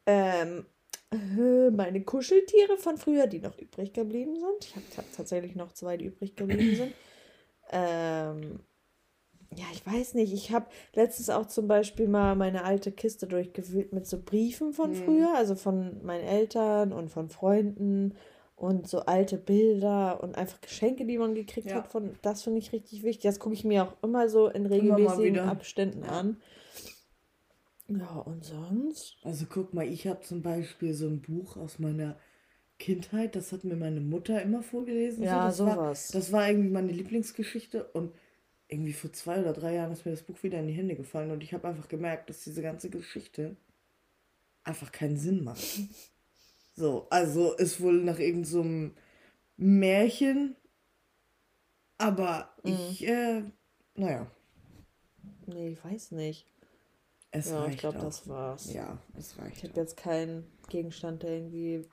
Ähm, 0.06 0.66
äh, 1.12 1.70
meine 1.70 2.02
Kuscheltiere 2.04 2.76
von 2.76 2.98
früher, 2.98 3.26
die 3.26 3.40
noch 3.40 3.58
übrig 3.58 3.92
geblieben 3.92 4.34
sind. 4.36 4.64
Ich 4.64 4.74
habe 4.76 4.86
tatsächlich 5.16 5.54
noch 5.54 5.72
zwei, 5.72 5.96
die 5.96 6.06
übrig 6.06 6.36
geblieben 6.36 6.74
sind. 6.76 6.92
Ähm, 7.70 8.60
ja, 9.56 9.64
ich 9.72 9.86
weiß 9.86 10.14
nicht. 10.14 10.32
Ich 10.32 10.50
habe 10.52 10.66
letztens 10.94 11.30
auch 11.30 11.46
zum 11.46 11.68
Beispiel 11.68 12.08
mal 12.08 12.34
meine 12.34 12.64
alte 12.64 12.90
Kiste 12.92 13.26
durchgewühlt 13.26 13.92
mit 13.92 14.06
so 14.06 14.20
Briefen 14.20 14.72
von 14.72 14.90
Mhm. 14.90 14.94
früher, 14.94 15.34
also 15.36 15.54
von 15.54 16.04
meinen 16.04 16.24
Eltern 16.24 16.92
und 16.92 17.10
von 17.10 17.28
Freunden 17.28 18.16
und 18.56 18.88
so 18.88 19.00
alte 19.00 19.36
Bilder 19.36 20.22
und 20.22 20.36
einfach 20.36 20.60
Geschenke, 20.60 21.04
die 21.06 21.18
man 21.18 21.34
gekriegt 21.34 21.68
Ja. 21.68 21.76
hat. 21.76 21.88
Von, 21.88 22.14
das 22.22 22.42
finde 22.42 22.58
ich 22.60 22.72
richtig 22.72 23.02
wichtig. 23.02 23.24
Das 23.24 23.38
gucke 23.40 23.54
ich 23.54 23.64
mir 23.64 23.84
auch 23.84 23.96
immer 24.02 24.28
so 24.28 24.48
in 24.48 24.66
regelmäßigen. 24.66 25.38
Abständen 25.40 26.04
an. 26.04 26.40
Ja, 27.88 28.16
und 28.16 28.44
sonst? 28.44 29.16
Also 29.22 29.46
guck 29.48 29.74
mal, 29.74 29.86
ich 29.86 30.06
habe 30.06 30.20
zum 30.22 30.42
Beispiel 30.42 30.94
so 30.94 31.06
ein 31.06 31.20
Buch 31.20 31.56
aus 31.56 31.78
meiner 31.78 32.16
Kindheit, 32.78 33.36
das 33.36 33.52
hat 33.52 33.64
mir 33.64 33.76
meine 33.76 34.00
Mutter 34.00 34.40
immer 34.42 34.62
vorgelesen. 34.62 35.24
Ja, 35.24 35.50
so. 35.50 35.66
das 35.66 35.76
sowas. 35.76 36.12
War, 36.14 36.20
das 36.20 36.32
war 36.32 36.48
irgendwie 36.48 36.70
meine 36.70 36.92
Lieblingsgeschichte 36.92 37.84
und 37.92 38.12
irgendwie 38.68 38.92
vor 38.94 39.12
zwei 39.12 39.40
oder 39.40 39.52
drei 39.52 39.74
Jahren 39.74 39.92
ist 39.92 40.06
mir 40.06 40.12
das 40.12 40.22
Buch 40.22 40.42
wieder 40.42 40.58
in 40.58 40.66
die 40.66 40.72
Hände 40.72 40.96
gefallen 40.96 41.30
und 41.30 41.42
ich 41.42 41.52
habe 41.52 41.68
einfach 41.68 41.88
gemerkt, 41.88 42.30
dass 42.30 42.42
diese 42.44 42.62
ganze 42.62 42.88
Geschichte 42.88 43.56
einfach 44.64 44.90
keinen 44.90 45.16
Sinn 45.16 45.44
macht. 45.44 45.62
So, 46.76 47.06
also 47.10 47.54
ist 47.54 47.80
wohl 47.80 48.02
nach 48.02 48.18
irgendeinem 48.18 48.44
so 48.44 48.60
einem 48.60 48.94
Märchen, 49.56 50.56
aber 51.98 52.54
Mhm. 52.64 52.70
ich, 52.70 53.06
äh, 53.06 53.42
naja. 53.94 54.30
Nee, 55.46 55.70
ich 55.70 55.84
weiß 55.84 56.12
nicht. 56.12 56.46
Es 57.30 57.50
ja, 57.50 57.68
ich 57.68 57.78
glaube, 57.78 57.98
das 57.98 58.28
war's. 58.28 58.72
Ja, 58.72 58.98
es 59.18 59.34
Ich 59.36 59.38
reicht. 59.42 59.68
habe 59.68 59.80
jetzt 59.80 59.96
keinen 59.96 60.44
Gegenstand, 60.68 61.22
der 61.22 61.30
irgendwie 61.32 61.84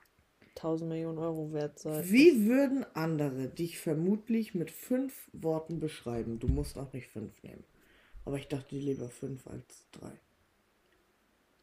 1000 0.55 0.89
Millionen 0.89 1.17
Euro 1.19 1.51
wert 1.53 1.79
sei. 1.79 2.03
Wie 2.03 2.45
würden 2.45 2.85
andere 2.93 3.47
dich 3.47 3.79
vermutlich 3.79 4.53
mit 4.55 4.71
fünf 4.71 5.29
Worten 5.33 5.79
beschreiben? 5.79 6.39
Du 6.39 6.47
musst 6.47 6.77
auch 6.77 6.91
nicht 6.93 7.07
fünf 7.07 7.41
nehmen. 7.43 7.63
Aber 8.25 8.37
ich 8.37 8.47
dachte 8.47 8.75
lieber 8.75 9.09
fünf 9.09 9.47
als 9.47 9.87
drei. 9.91 10.11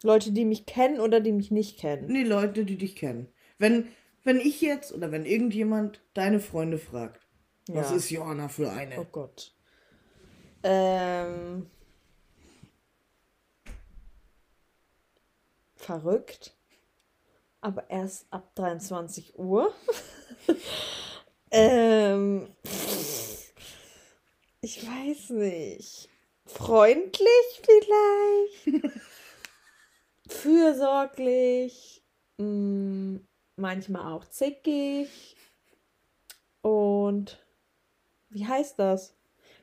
Leute, 0.03 0.33
die 0.33 0.45
mich 0.45 0.67
kennen 0.67 1.01
oder 1.01 1.21
die 1.21 1.33
mich 1.33 1.51
nicht 1.51 1.79
kennen. 1.79 2.07
Nee, 2.11 2.23
Leute, 2.23 2.65
die 2.65 2.77
dich 2.77 2.95
kennen. 2.97 3.29
Wenn, 3.59 3.89
wenn 4.25 4.39
ich 4.39 4.61
jetzt 4.61 4.93
oder 4.93 5.11
wenn 5.11 5.25
irgendjemand 5.25 6.01
deine 6.15 6.39
Freunde 6.41 6.79
fragt, 6.79 7.27
was 7.69 7.91
Ja. 7.91 7.97
ist 7.97 8.11
Johanna 8.11 8.49
für 8.49 8.71
eine? 8.71 8.99
Oh 9.01 9.07
Gott. 9.11 9.55
Ähm. 10.63 11.69
Verrückt. 15.75 16.55
Aber 17.61 17.91
erst 17.91 18.27
ab 18.31 18.55
23 18.55 19.39
Uhr. 19.39 19.73
ähm. 21.51 22.49
Ich 24.61 24.85
weiß 24.87 25.31
nicht. 25.31 26.09
Freundlich 26.47 27.63
vielleicht? 27.63 28.93
Fürsorglich. 30.29 32.03
mm, 32.39 33.17
manchmal 33.57 34.13
auch 34.13 34.25
zickig. 34.27 35.37
Und 36.63 37.45
wie 38.31 38.47
heißt 38.47 38.79
das? 38.79 39.17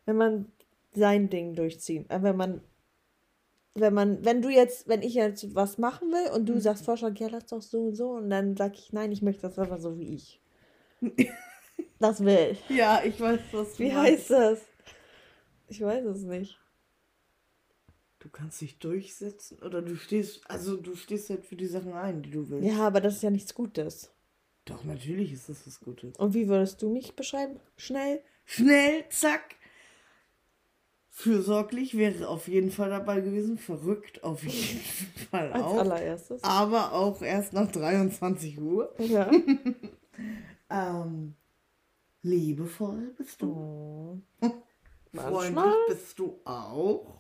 Wenn 0.06 0.18
man 0.18 0.52
sein 0.92 1.30
Ding 1.30 1.56
durchzieht. 1.56 2.10
Äh, 2.10 2.24
wenn 2.24 2.38
man, 2.38 2.62
wenn 3.74 3.94
man, 3.94 4.24
wenn 4.26 4.42
du 4.42 4.50
jetzt, 4.50 4.88
wenn 4.88 5.02
ich 5.02 5.14
jetzt 5.14 5.54
was 5.56 5.78
machen 5.78 6.12
will 6.12 6.32
und 6.32 6.46
du 6.48 6.60
sagst 6.60 6.86
Vorschlag, 6.86 7.18
ja, 7.18 7.28
lass 7.28 7.48
doch 7.48 7.62
so 7.62 7.88
und 7.88 7.96
so, 7.96 8.12
und 8.12 8.30
dann 8.30 8.56
sag 8.56 8.76
ich, 8.76 8.94
nein, 8.94 9.12
ich 9.12 9.22
möchte 9.22 9.44
das 9.44 9.60
aber 9.60 9.80
so 9.80 9.98
wie 9.98 10.16
ich. 10.16 10.42
das 12.00 12.24
will. 12.24 12.58
Ja, 12.70 13.02
ich 13.04 13.20
weiß, 13.20 13.40
was 13.52 13.78
Wie 13.80 13.92
meinst. 13.92 13.98
heißt 13.98 14.30
das? 14.32 14.62
Ich 15.68 15.82
weiß 15.82 16.06
es 16.06 16.22
nicht. 16.24 16.60
Du 18.36 18.42
kannst 18.42 18.60
dich 18.60 18.80
durchsetzen 18.80 19.60
oder 19.60 19.82
du 19.82 19.96
stehst, 19.96 20.42
also 20.50 20.76
du 20.76 20.98
stehst 20.98 21.30
halt 21.30 21.46
für 21.46 21.56
die 21.56 21.68
Sachen 21.68 21.94
ein, 21.94 22.22
die 22.22 22.32
du 22.32 22.50
willst. 22.50 22.68
Ja, 22.68 22.86
aber 22.86 23.00
das 23.00 23.16
ist 23.16 23.24
ja 23.24 23.30
nichts 23.30 23.56
Gutes. 23.56 24.12
Doch, 24.66 24.84
natürlich 24.84 25.32
ist 25.32 25.48
das 25.48 25.66
was 25.66 25.80
Gutes. 25.80 26.18
Und 26.18 26.34
wie 26.34 26.50
würdest 26.50 26.82
du 26.82 26.90
mich 26.90 27.16
beschreiben? 27.16 27.62
Schnell? 27.78 28.22
Schnell, 28.44 29.06
zack. 29.10 29.56
Fürsorglich 31.12 31.96
wäre 31.98 32.28
auf 32.28 32.50
jeden 32.50 32.72
Fall 32.72 32.90
dabei 32.90 33.22
gewesen. 33.22 33.58
Verrückt 33.58 34.22
auf 34.26 34.44
jeden 34.44 34.82
Fall 35.32 35.54
Als 35.54 35.64
auch. 35.64 35.78
allererstes. 35.78 36.44
Aber 36.44 36.92
auch 36.92 37.22
erst 37.22 37.54
nach 37.54 37.72
23 37.72 38.60
Uhr. 38.60 38.94
Ja. 39.00 39.32
Ähm, 40.68 41.36
liebevoll 42.24 43.14
bist 43.18 43.42
du. 43.42 44.24
Oh. 44.42 44.50
Freundlich 45.14 45.76
bist 45.88 46.18
du 46.18 46.40
auch. 46.44 47.18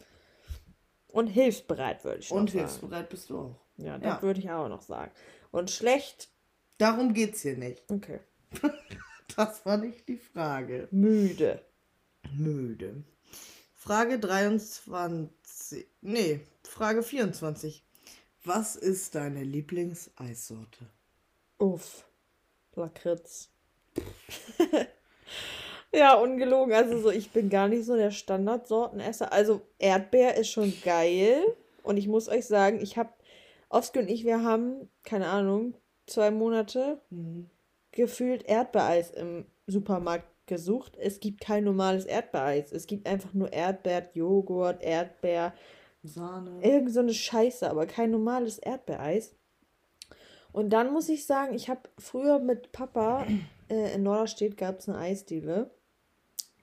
Und 1.15 1.27
hilfsbereit 1.27 2.03
würde 2.03 2.19
ich 2.19 2.29
Und 2.31 2.49
sagen. 2.49 2.59
hilfsbereit 2.59 3.09
bist 3.09 3.29
du 3.29 3.37
auch. 3.39 3.55
Ja, 3.77 3.97
das 3.97 4.15
Ja. 4.17 4.21
würde 4.21 4.39
ich 4.41 4.49
auch 4.51 4.67
noch 4.67 4.81
sagen. 4.81 5.11
Und 5.51 5.71
schlecht, 5.71 6.29
Darum 6.77 7.13
geht's 7.13 7.41
hier 7.41 7.55
nicht. 7.57 7.83
okay. 7.89 8.19
Das 9.37 9.65
war 9.65 9.77
nicht 9.77 10.07
die 10.09 10.17
Frage. 10.17 10.89
Müde. 10.91 11.63
Müde. 12.33 13.03
Frage 13.75 14.19
23. 14.19 15.85
Nee, 16.01 16.41
Frage 16.63 17.01
24. 17.01 17.81
Was 18.43 18.75
ist 18.75 19.15
deine 19.15 19.43
Lieblingseissorte? 19.43 20.85
Uff. 21.59 22.05
Lakritz. 22.75 23.49
ja, 25.95 26.15
ungelogen. 26.15 26.73
Also 26.73 26.99
so, 26.99 27.09
ich 27.11 27.31
bin 27.31 27.49
gar 27.49 27.67
nicht 27.67 27.85
so 27.85 27.95
der 27.95 28.11
Standardsortenesser. 28.11 29.31
Also 29.31 29.61
Erdbeer 29.79 30.35
ist 30.35 30.49
schon 30.49 30.73
geil. 30.83 31.43
Und 31.83 31.97
ich 31.97 32.07
muss 32.07 32.27
euch 32.29 32.45
sagen, 32.45 32.79
ich 32.81 32.97
habe, 32.97 33.09
Oskar 33.69 34.03
und 34.03 34.09
ich, 34.09 34.25
wir 34.25 34.43
haben, 34.43 34.89
keine 35.03 35.27
Ahnung, 35.27 35.75
zwei 36.07 36.31
Monate 36.31 37.01
Mhm. 37.09 37.49
gefühlt 37.91 38.43
Erdbeereis 38.47 39.11
im 39.11 39.45
Supermarkt 39.67 40.27
gesucht. 40.47 40.95
Es 40.99 41.19
gibt 41.19 41.41
kein 41.41 41.63
normales 41.63 42.05
Erdbeereis. 42.05 42.71
Es 42.71 42.85
gibt 42.87 43.07
einfach 43.07 43.33
nur 43.33 43.51
Erdbeer, 43.51 44.09
Joghurt, 44.13 44.83
Erdbeer, 44.83 45.53
Sahne. 46.03 46.59
irgend 46.61 46.91
so 46.93 46.99
eine 46.99 47.13
Scheiße, 47.13 47.67
aber 47.69 47.87
kein 47.87 48.11
normales 48.11 48.59
Erdbeereis. 48.59 49.35
Und 50.51 50.69
dann 50.69 50.93
muss 50.93 51.09
ich 51.09 51.25
sagen, 51.25 51.53
ich 51.55 51.67
habe 51.69 51.81
früher 51.97 52.39
mit 52.39 52.71
Papa 52.71 53.25
äh, 53.69 53.95
in 53.95 54.03
Norderstedt 54.03 54.55
gab 54.57 54.79
es 54.79 54.87
eine 54.87 54.97
Eisdiele. 54.99 55.71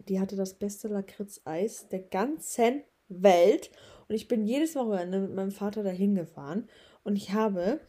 Die 0.08 0.20
hatte 0.20 0.36
das 0.36 0.54
beste 0.54 0.88
Lakritz-Eis 0.88 1.88
der 1.88 2.00
ganzen 2.00 2.82
Welt. 3.08 3.70
Und 4.08 4.14
ich 4.14 4.28
bin 4.28 4.44
jedes 4.44 4.74
Wochenende 4.74 5.20
mit 5.20 5.34
meinem 5.34 5.50
Vater 5.50 5.82
dahin 5.82 6.14
gefahren. 6.14 6.68
Und 7.04 7.16
ich 7.16 7.32
habe 7.32 7.80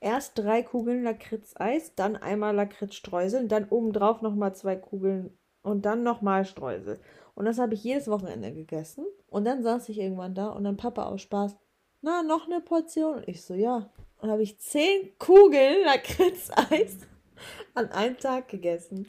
erst 0.00 0.38
drei 0.38 0.62
Kugeln 0.62 1.04
Lakritz-Eis, 1.04 1.94
dann 1.94 2.16
einmal 2.16 2.54
Lakritz-Streusel, 2.54 3.48
dann 3.48 3.68
obendrauf 3.68 4.22
nochmal 4.22 4.54
zwei 4.54 4.76
Kugeln 4.76 5.36
und 5.62 5.86
dann 5.86 6.02
nochmal 6.02 6.44
Streusel. 6.44 7.00
Und 7.34 7.46
das 7.46 7.58
habe 7.58 7.74
ich 7.74 7.84
jedes 7.84 8.08
Wochenende 8.08 8.52
gegessen. 8.52 9.06
Und 9.28 9.44
dann 9.44 9.62
saß 9.62 9.88
ich 9.88 9.98
irgendwann 9.98 10.34
da 10.34 10.48
und 10.48 10.64
dann 10.64 10.76
Papa 10.76 11.04
aus 11.04 11.22
Spaß, 11.22 11.56
na, 12.02 12.22
noch 12.22 12.46
eine 12.46 12.60
Portion? 12.60 13.18
Und 13.18 13.28
ich 13.28 13.44
so, 13.44 13.54
ja. 13.54 13.90
Und 14.18 14.30
habe 14.30 14.42
ich 14.42 14.58
zehn 14.58 15.16
Kugeln 15.18 15.84
Lakritz-Eis 15.84 16.98
an 17.74 17.90
einem 17.90 18.18
Tag 18.18 18.48
gegessen. 18.48 19.06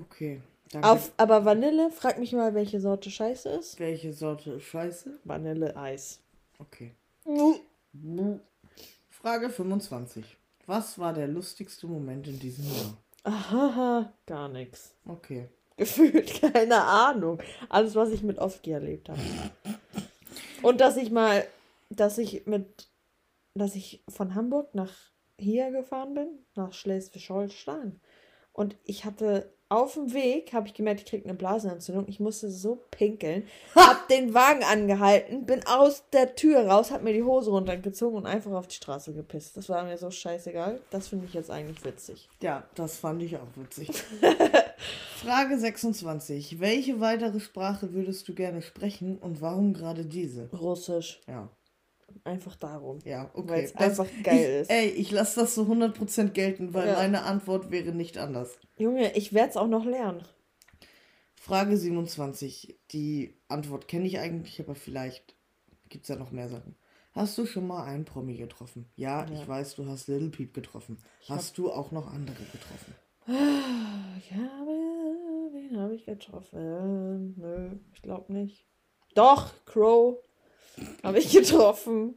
Okay. 0.00 0.40
Danke. 0.70 0.88
Auf, 0.88 1.12
aber 1.16 1.44
Vanille, 1.44 1.90
frag 1.90 2.18
mich 2.18 2.32
mal, 2.32 2.54
welche 2.54 2.80
Sorte 2.80 3.10
Scheiße 3.10 3.48
ist. 3.50 3.80
Welche 3.80 4.12
Sorte 4.12 4.52
ist 4.52 4.64
scheiße? 4.64 5.18
Vanille-Eis. 5.24 6.20
Okay. 6.58 6.92
Frage 9.10 9.50
25. 9.50 10.36
Was 10.66 10.98
war 10.98 11.14
der 11.14 11.28
lustigste 11.28 11.86
Moment 11.86 12.28
in 12.28 12.38
diesem 12.38 12.66
Jahr? 12.66 12.96
Aha, 13.24 14.12
gar 14.26 14.48
nichts. 14.48 14.94
Okay. 15.06 15.48
Gefühlt, 15.76 16.40
keine 16.40 16.82
Ahnung. 16.82 17.40
Alles, 17.68 17.94
was 17.94 18.10
ich 18.10 18.22
mit 18.22 18.38
Ofki 18.38 18.72
erlebt 18.72 19.08
habe. 19.08 19.20
Und 20.62 20.80
dass 20.80 20.96
ich 20.96 21.10
mal, 21.10 21.46
dass 21.88 22.18
ich 22.18 22.46
mit, 22.46 22.88
dass 23.54 23.74
ich 23.74 24.02
von 24.08 24.34
Hamburg 24.34 24.74
nach 24.74 24.92
hier 25.38 25.70
gefahren 25.70 26.14
bin, 26.14 26.28
nach 26.56 26.72
Schleswig-Holstein. 26.72 28.00
Und 28.52 28.76
ich 28.84 29.04
hatte 29.04 29.52
auf 29.70 29.94
dem 29.94 30.12
Weg, 30.14 30.52
habe 30.52 30.66
ich 30.66 30.74
gemerkt, 30.74 31.00
ich 31.00 31.06
kriege 31.06 31.24
eine 31.24 31.34
Blasenentzündung. 31.34 32.06
Ich 32.08 32.20
musste 32.20 32.50
so 32.50 32.84
pinkeln. 32.90 33.46
Hab 33.74 34.08
den 34.08 34.32
Wagen 34.34 34.64
angehalten, 34.64 35.44
bin 35.44 35.66
aus 35.66 36.04
der 36.12 36.34
Tür 36.34 36.66
raus, 36.66 36.90
hab 36.90 37.02
mir 37.02 37.12
die 37.12 37.22
Hose 37.22 37.50
runtergezogen 37.50 38.16
und 38.16 38.26
einfach 38.26 38.52
auf 38.52 38.66
die 38.66 38.76
Straße 38.76 39.12
gepisst. 39.12 39.56
Das 39.56 39.68
war 39.68 39.84
mir 39.84 39.98
so 39.98 40.10
scheißegal. 40.10 40.80
Das 40.90 41.08
finde 41.08 41.26
ich 41.26 41.34
jetzt 41.34 41.50
eigentlich 41.50 41.84
witzig. 41.84 42.28
Ja, 42.42 42.64
das 42.74 42.96
fand 42.96 43.22
ich 43.22 43.36
auch 43.36 43.48
witzig. 43.56 43.90
Frage 45.16 45.58
26. 45.58 46.60
Welche 46.60 47.00
weitere 47.00 47.40
Sprache 47.40 47.92
würdest 47.92 48.28
du 48.28 48.34
gerne 48.34 48.62
sprechen 48.62 49.18
und 49.18 49.42
warum 49.42 49.74
gerade 49.74 50.04
diese? 50.04 50.48
Russisch. 50.52 51.20
Ja, 51.26 51.48
Einfach 52.24 52.56
darum. 52.56 52.98
ja, 53.04 53.30
okay. 53.34 53.48
Weil's 53.48 53.72
Das- 53.72 53.82
einfach 54.00 54.06
geil 54.22 54.38
ich, 54.38 54.60
ist. 54.62 54.70
Ey, 54.70 54.88
ich 54.88 55.10
lasse 55.10 55.40
das 55.40 55.54
so 55.54 55.62
100% 55.66 56.34
gelten, 56.34 56.74
weil 56.74 56.88
Ja. 56.88 56.94
meine 56.94 57.22
Antwort 57.22 57.70
wäre 57.70 57.92
nicht 57.92 58.18
anders. 58.18 58.58
Junge, 58.76 59.12
ich 59.16 59.32
werde 59.32 59.50
es 59.50 59.56
auch 59.56 59.66
noch 59.68 59.84
lernen. 59.84 60.22
Frage 61.34 61.76
27. 61.76 62.78
Die 62.92 63.34
Antwort 63.48 63.88
kenne 63.88 64.06
ich 64.06 64.18
eigentlich, 64.18 64.60
aber 64.60 64.74
vielleicht 64.74 65.34
gibt 65.88 66.04
es 66.04 66.08
ja 66.08 66.16
noch 66.16 66.30
mehr 66.32 66.48
Sachen. 66.48 66.76
Hast 67.12 67.38
du 67.38 67.46
schon 67.46 67.66
mal 67.66 67.84
einen 67.84 68.04
Promi 68.04 68.34
getroffen? 68.36 68.86
Ja, 68.96 69.24
Ja. 69.24 69.32
ich 69.40 69.48
weiß, 69.48 69.76
du 69.76 69.86
hast 69.86 70.08
Little 70.08 70.28
Peep 70.28 70.52
getroffen. 70.54 70.98
Hast 71.28 71.56
du 71.58 71.70
auch 71.72 71.90
noch 71.90 72.12
andere 72.12 72.36
getroffen? 72.52 72.94
Ich 74.18 74.32
habe. 74.32 74.78
Wen 75.52 75.78
habe 75.80 75.94
ich 75.94 76.04
getroffen? 76.04 77.34
Nö, 77.36 77.70
ich 77.92 78.02
glaube 78.02 78.32
nicht. 78.32 78.66
Doch, 79.14 79.52
Crow 79.64 80.18
habe 81.02 81.18
ich 81.18 81.32
getroffen. 81.32 82.14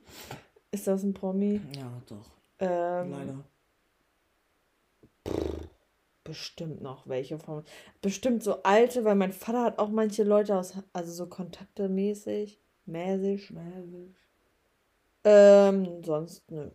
Ist 0.72 0.88
das 0.88 1.04
ein 1.04 1.14
Promi? 1.14 1.62
Ja, 1.76 2.02
doch. 2.08 2.30
Ähm, 2.60 3.12
Leider. 3.12 3.44
Bestimmt 6.24 6.82
noch 6.82 7.08
welche 7.08 7.40
von. 7.40 7.64
Bestimmt 8.02 8.44
so 8.44 8.64
alte, 8.64 9.04
weil 9.04 9.16
mein 9.16 9.34
Vater 9.34 9.64
hat 9.64 9.80
auch 9.80 9.90
manche 9.90 10.24
Leute 10.24 10.56
aus. 10.56 10.74
Also 10.94 11.12
so 11.12 11.28
Kontakte 11.28 11.90
mäßig. 11.90 12.60
Mäßig. 12.86 13.52
Ähm, 15.24 16.04
sonst 16.04 16.50
nö. 16.50 16.70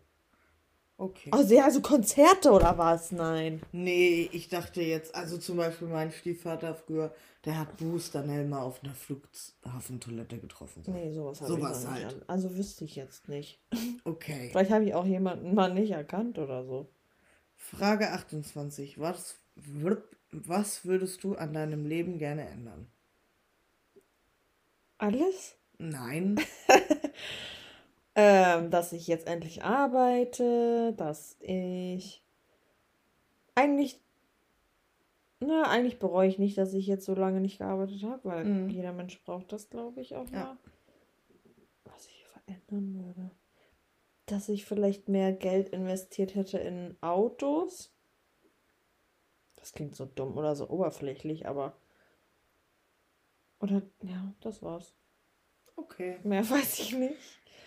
Okay. 0.98 1.28
Also 1.30 1.54
ja, 1.54 1.64
also 1.64 1.80
Konzerte 1.82 2.50
oder 2.50 2.78
was? 2.78 3.12
Nein. 3.12 3.60
Nee, 3.72 4.30
ich 4.32 4.48
dachte 4.48 4.80
jetzt, 4.80 5.14
also 5.14 5.36
zum 5.36 5.58
Beispiel 5.58 5.88
mein 5.88 6.10
Stiefvater 6.10 6.74
früher, 6.74 7.14
der 7.46 7.58
hat 7.58 7.76
Bruce 7.76 8.10
Danell 8.10 8.44
mal 8.46 8.60
auf 8.60 8.82
einer 8.82 8.92
Flughafentoilette 8.94 10.38
getroffen. 10.38 10.82
So. 10.84 10.90
Nee, 10.92 11.12
sowas 11.12 11.40
habe 11.40 11.52
Sowas 11.52 11.78
ich 11.78 11.84
noch 11.84 11.94
nicht 11.94 12.04
halt. 12.04 12.14
an. 12.14 12.22
Also 12.28 12.56
wüsste 12.56 12.84
ich 12.84 12.96
jetzt 12.96 13.28
nicht. 13.28 13.60
Okay. 14.04 14.50
Vielleicht 14.52 14.70
habe 14.70 14.84
ich 14.84 14.94
auch 14.94 15.04
jemanden 15.04 15.52
mal 15.52 15.74
nicht 15.74 15.90
erkannt 15.90 16.38
oder 16.38 16.64
so. 16.64 16.88
Frage 17.56 18.12
28. 18.12 19.00
Was, 19.00 19.36
was 20.30 20.84
würdest 20.84 21.24
du 21.24 21.34
an 21.34 21.52
deinem 21.52 21.86
Leben 21.86 22.18
gerne 22.18 22.48
ändern? 22.48 22.86
Alles? 24.98 25.56
Nein. 25.78 26.40
Ähm, 28.18 28.70
dass 28.70 28.94
ich 28.94 29.08
jetzt 29.08 29.26
endlich 29.26 29.62
arbeite, 29.62 30.94
dass 30.96 31.36
ich 31.40 32.22
eigentlich, 33.54 34.00
na, 35.40 35.64
eigentlich 35.64 35.98
bereue 35.98 36.28
ich 36.28 36.38
nicht, 36.38 36.56
dass 36.58 36.72
ich 36.74 36.86
jetzt 36.86 37.04
so 37.04 37.14
lange 37.14 37.40
nicht 37.40 37.58
gearbeitet 37.58 38.02
habe, 38.04 38.24
weil 38.24 38.44
Mhm. 38.44 38.70
jeder 38.70 38.92
Mensch 38.92 39.22
braucht 39.24 39.52
das, 39.52 39.68
glaube 39.70 40.00
ich, 40.00 40.14
auch 40.14 40.28
Ja. 40.30 40.44
mal. 40.44 40.56
Was 41.84 42.06
ich 42.06 42.24
verändern 42.24 43.04
würde. 43.04 43.30
Dass 44.26 44.48
ich 44.48 44.64
vielleicht 44.64 45.08
mehr 45.08 45.32
Geld 45.32 45.68
investiert 45.68 46.34
hätte 46.34 46.58
in 46.58 46.96
Autos. 47.00 47.92
Das 49.56 49.72
klingt 49.72 49.94
so 49.96 50.04
dumm 50.06 50.36
oder 50.36 50.56
so 50.56 50.68
oberflächlich, 50.68 51.46
aber. 51.46 51.76
Oder, 53.60 53.82
ja, 54.02 54.34
das 54.40 54.62
war's. 54.62 54.94
Okay. 55.76 56.18
Mehr 56.24 56.42
weiß 56.50 56.80
ich 56.80 56.92
nicht. 56.94 57.16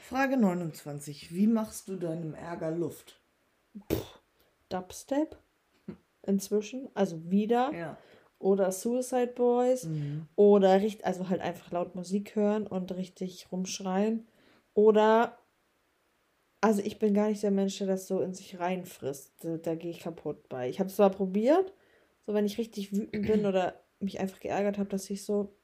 Frage 0.07 0.37
29. 0.37 1.33
Wie 1.33 1.47
machst 1.47 1.87
du 1.87 1.95
deinem 1.95 2.33
Ärger 2.33 2.71
Luft? 2.71 3.21
Dubstep 4.69 5.37
inzwischen, 6.29 6.89
also 6.93 7.29
wieder 7.29 7.73
Ja. 7.73 7.97
oder 8.39 8.71
Suicide 8.71 9.33
Boys 9.35 9.85
Mhm. 9.85 10.27
oder 10.35 10.79
richtig, 10.81 11.05
also 11.05 11.27
halt 11.29 11.41
einfach 11.41 11.71
laut 11.71 11.95
Musik 11.95 12.35
hören 12.35 12.67
und 12.67 12.95
richtig 12.95 13.51
rumschreien 13.51 14.27
oder 14.73 15.37
also 16.61 16.81
ich 16.81 16.99
bin 16.99 17.13
gar 17.13 17.29
nicht 17.29 17.41
der 17.41 17.51
Mensch, 17.51 17.77
der 17.77 17.87
das 17.87 18.07
so 18.07 18.19
in 18.21 18.33
sich 18.33 18.59
reinfrisst. 18.59 19.33
Da, 19.43 19.57
da 19.57 19.75
gehe 19.75 19.91
ich 19.91 19.99
kaputt 20.01 20.49
bei. 20.49 20.69
Ich 20.69 20.79
habe 20.79 20.89
es 20.89 20.95
zwar 20.97 21.09
probiert, 21.09 21.73
so 22.25 22.33
wenn 22.33 22.45
ich 22.45 22.57
richtig 22.57 22.91
wütend 22.91 23.25
bin 23.25 23.45
oder 23.45 23.81
mich 23.99 24.19
einfach 24.19 24.39
geärgert 24.39 24.77
habe, 24.77 24.89
dass 24.89 25.09
ich 25.09 25.23
so 25.23 25.55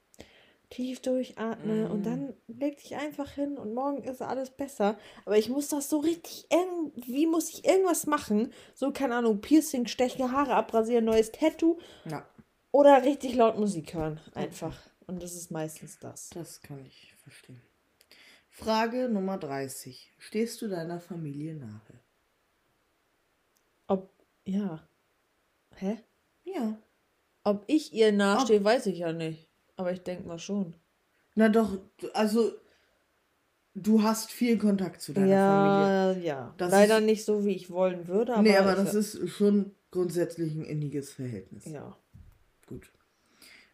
tief 0.75 1.01
durchatme 1.01 1.85
Mhm. 1.85 1.91
und 1.91 2.03
dann 2.05 2.33
leg 2.47 2.77
dich 2.77 2.95
einfach 2.95 3.31
hin 3.31 3.57
und 3.57 3.73
morgen 3.73 4.03
ist 4.03 4.21
alles 4.21 4.49
besser. 4.51 4.97
Aber 5.25 5.37
ich 5.37 5.49
muss 5.49 5.69
das 5.69 5.89
so 5.89 5.99
richtig 5.99 6.47
irgendwie, 6.51 7.27
muss 7.27 7.49
ich 7.49 7.65
irgendwas 7.65 8.05
machen. 8.07 8.51
So, 8.73 8.91
keine 8.91 9.15
Ahnung, 9.15 9.39
Piercing, 9.41 9.87
stechen, 9.87 10.31
Haare 10.31 10.55
abrasieren, 10.55 11.05
neues 11.05 11.31
Tattoo 11.31 11.79
Ja, 12.05 12.25
oder 12.71 13.03
richtig 13.03 13.35
laut 13.35 13.57
Musik 13.57 13.93
hören. 13.93 14.19
Einfach. 14.33 14.77
Und 15.07 15.21
das 15.23 15.33
ist 15.35 15.49
meistens 15.51 15.97
das. 15.99 16.29
das 16.31 16.61
kann 16.61 16.83
ich 16.85 17.13
verstehen. 17.23 17.61
Frage 18.49 19.07
Nummer 19.09 19.37
30. 19.37 20.11
Stehst 20.17 20.61
du 20.61 20.67
deiner 20.67 20.99
Familie 20.99 21.55
nahe? 21.55 21.81
Ob, 23.87 24.11
ja. 24.45 24.87
Hä? 25.75 25.97
Ja. 26.43 26.77
Ob 27.43 27.63
ich 27.67 27.93
ihr 27.93 28.11
nahestehe, 28.11 28.63
weiß 28.63 28.87
ich 28.87 28.99
ja 28.99 29.13
nicht. 29.13 29.47
Aber 29.77 29.91
ich 29.91 30.01
denke 30.03 30.27
mal 30.27 30.39
schon. 30.39 30.73
Na 31.35 31.49
doch, 31.49 31.77
also 32.13 32.53
du 33.73 34.03
hast 34.03 34.31
viel 34.31 34.57
Kontakt 34.57 35.01
zu 35.01 35.11
deiner 35.13 35.27
Familie. 36.15 36.27
Ja, 36.29 36.53
ja. 36.57 36.67
Leider 36.69 36.99
ist- 36.99 37.05
nicht 37.05 37.25
so, 37.25 37.43
wie 37.45 37.55
ich 37.55 37.69
wollen 37.69 38.07
würde. 38.07 38.33
Aber 38.33 38.41
nee, 38.43 38.55
aber 38.57 38.71
ich- 38.77 38.77
das 38.85 38.95
ist 38.95 39.29
schon 39.29 39.75
grundsätzlich 39.91 40.53
ein 40.55 40.63
inniges 40.65 41.11
Verhältnis. 41.11 41.65
Ja. 41.65 41.95
Gut. 42.67 42.89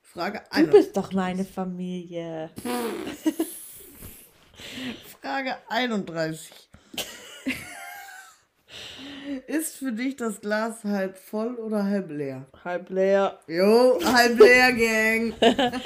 Frage 0.02 0.40
Du 0.40 0.52
31. 0.56 0.72
bist 0.86 0.98
doch 0.98 1.14
meine 1.14 1.46
Familie. 1.46 2.50
Frage 5.22 5.56
31. 5.70 6.52
Ist 9.48 9.71
für 9.82 9.92
dich 9.92 10.16
das 10.16 10.42
Glas 10.42 10.84
halb 10.84 11.18
voll 11.18 11.56
oder 11.56 11.84
halb 11.86 12.12
leer? 12.12 12.46
Halb 12.64 12.92
leer. 12.92 13.40
Jo, 13.48 14.00
halb 14.04 14.40
leer, 14.40 14.72
Gang. 14.74 15.34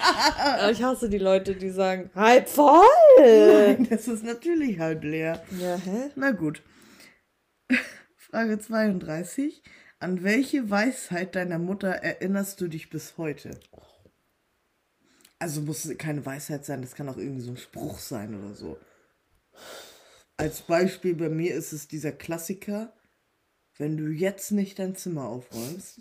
Ich 0.72 0.84
hasse 0.84 1.10
die 1.10 1.18
Leute, 1.18 1.56
die 1.56 1.70
sagen, 1.70 2.10
halb 2.14 2.50
voll. 2.50 2.84
Nein, 3.18 3.88
das 3.90 4.10
ist 4.10 4.26
natürlich 4.26 4.80
halb 4.80 5.06
leer. 5.06 5.42
Ja, 5.58 5.78
hä? 5.78 6.12
Na 6.16 6.32
gut. 6.32 6.62
Frage 8.18 8.60
32. 8.60 9.64
An 10.00 10.24
welche 10.24 10.70
Weisheit 10.70 11.34
deiner 11.36 11.58
Mutter 11.58 11.88
erinnerst 11.88 12.60
du 12.60 12.68
dich 12.68 12.90
bis 12.90 13.18
heute? 13.18 13.58
Also 15.40 15.62
muss 15.62 15.90
keine 15.98 16.26
Weisheit 16.26 16.66
sein, 16.66 16.82
das 16.82 16.96
kann 16.96 17.08
auch 17.08 17.18
irgendwie 17.18 17.42
so 17.42 17.52
ein 17.52 17.58
Spruch 17.58 18.00
sein 18.00 18.36
oder 18.36 18.54
so. 18.56 18.78
Als 20.36 20.64
Beispiel 20.64 21.16
bei 21.16 21.30
mir 21.30 21.56
ist 21.56 21.72
es 21.72 21.88
dieser 21.88 22.12
Klassiker, 22.12 22.94
wenn 23.78 23.98
du 23.98 24.08
jetzt 24.10 24.52
nicht 24.52 24.80
dein 24.80 24.96
Zimmer 24.96 25.28
aufräumst, 25.28 26.00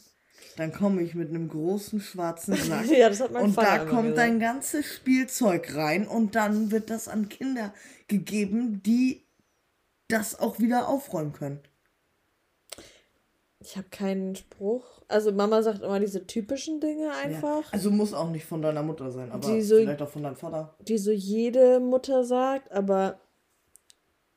dann 0.56 0.72
komme 0.72 1.02
ich 1.02 1.14
mit 1.14 1.30
einem 1.30 1.48
großen 1.48 2.00
schwarzen 2.00 2.54
Sack 2.56 2.86
Ja, 2.90 3.08
das 3.08 3.20
hat 3.20 3.32
mein 3.32 3.44
und 3.44 3.52
Vater 3.54 3.84
da 3.84 3.90
kommt 3.90 4.02
gesagt. 4.10 4.18
dein 4.18 4.40
ganzes 4.40 4.86
Spielzeug 4.86 5.74
rein 5.74 6.06
und 6.06 6.34
dann 6.36 6.70
wird 6.70 6.90
das 6.90 7.08
an 7.08 7.28
Kinder 7.28 7.72
gegeben, 8.08 8.82
die 8.82 9.26
das 10.08 10.38
auch 10.38 10.58
wieder 10.60 10.88
aufräumen 10.88 11.32
können. 11.32 11.60
Ich 13.60 13.76
habe 13.78 13.88
keinen 13.90 14.36
Spruch. 14.36 14.84
Also 15.08 15.32
Mama 15.32 15.62
sagt 15.62 15.82
immer 15.82 15.98
diese 15.98 16.26
typischen 16.26 16.80
Dinge 16.80 17.10
einfach, 17.12 17.62
Ja. 17.64 17.68
Also 17.72 17.90
muss 17.90 18.12
auch 18.12 18.28
nicht 18.30 18.44
von 18.44 18.60
deiner 18.60 18.82
Mutter 18.82 19.10
sein, 19.10 19.32
aber 19.32 19.60
so- 19.62 19.76
vielleicht 19.78 20.02
auch 20.02 20.08
von 20.10 20.22
deinem 20.22 20.36
Vater. 20.36 20.76
die 20.80 20.98
so 20.98 21.10
jede 21.10 21.80
Mutter 21.80 22.24
sagt, 22.24 22.70
aber 22.72 23.18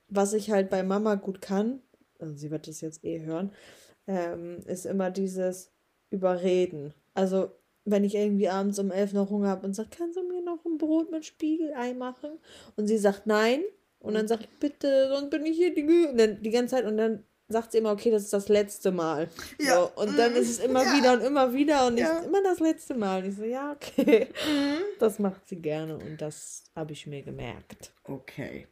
was 0.08 0.32
ich 0.34 0.50
halt 0.52 0.70
bei 0.70 0.84
Mama 0.84 1.16
gut 1.16 1.42
kann, 1.42 1.82
also 2.20 2.34
sie 2.36 2.52
wird 2.52 2.68
das 2.68 2.82
jetzt 2.82 3.04
eh 3.04 3.22
hören, 3.22 3.52
ähm, 4.08 4.60
ist 4.66 4.86
immer 4.86 5.12
dieses 5.12 5.72
Überreden. 6.10 6.94
Also 7.14 7.52
wenn 7.86 8.04
ich 8.04 8.16
irgendwie 8.16 8.50
abends 8.50 8.80
um 8.80 8.92
elf 8.92 9.14
noch 9.14 9.30
Hunger 9.30 9.50
habe 9.50 9.66
und 9.66 9.74
sage, 9.74 9.90
kannst 9.98 10.18
du 10.18 10.24
mir 10.24 10.42
noch 10.42 10.64
ein 10.66 10.78
Brot 10.78 11.10
mit 11.12 11.26
Spiegelei 11.26 11.94
machen? 11.94 12.32
Und 12.76 12.88
sie 12.88 12.98
sagt 12.98 13.28
nein. 13.28 13.62
Und 14.00 14.14
dann 14.14 14.28
sage 14.28 14.44
ich, 14.44 14.60
bitte, 14.60 15.10
sonst 15.10 15.30
bin 15.32 15.46
ich 15.46 15.58
hier 15.58 15.74
die, 15.74 15.84
Gü-" 15.84 16.10
und 16.10 16.18
dann, 16.20 16.42
die 16.42 16.50
ganze 16.52 16.76
Zeit. 16.76 16.86
Und 16.86 16.98
dann 16.98 17.24
sagt 17.50 17.72
sie 17.72 17.78
immer, 17.80 17.92
okay, 17.94 18.12
das 18.12 18.24
ist 18.24 18.34
das 18.34 18.48
letzte 18.50 18.92
Mal. 18.92 19.30
Ja. 19.60 19.76
So, 19.96 20.02
und 20.02 20.18
dann 20.20 20.36
ist 20.36 20.50
es 20.50 20.60
immer 20.60 20.84
Ja. 20.84 20.98
wieder 20.98 21.14
und 21.14 21.22
immer 21.22 21.54
wieder 21.54 21.88
und 21.88 21.98
Ja. 21.98 22.20
immer 22.20 22.44
das 22.44 22.60
letzte 22.60 22.94
Mal. 22.94 23.24
Und 23.24 23.30
ich 23.30 23.36
so, 23.38 23.44
ja, 23.44 23.72
okay. 23.72 24.28
Mhm. 24.46 24.78
Das 25.00 25.18
macht 25.18 25.48
sie 25.48 25.56
gerne 25.56 25.96
und 25.98 26.22
das 26.22 26.66
habe 26.76 26.92
ich 26.92 27.08
mir 27.08 27.24
gemerkt. 27.24 27.92
Okay. 28.04 28.68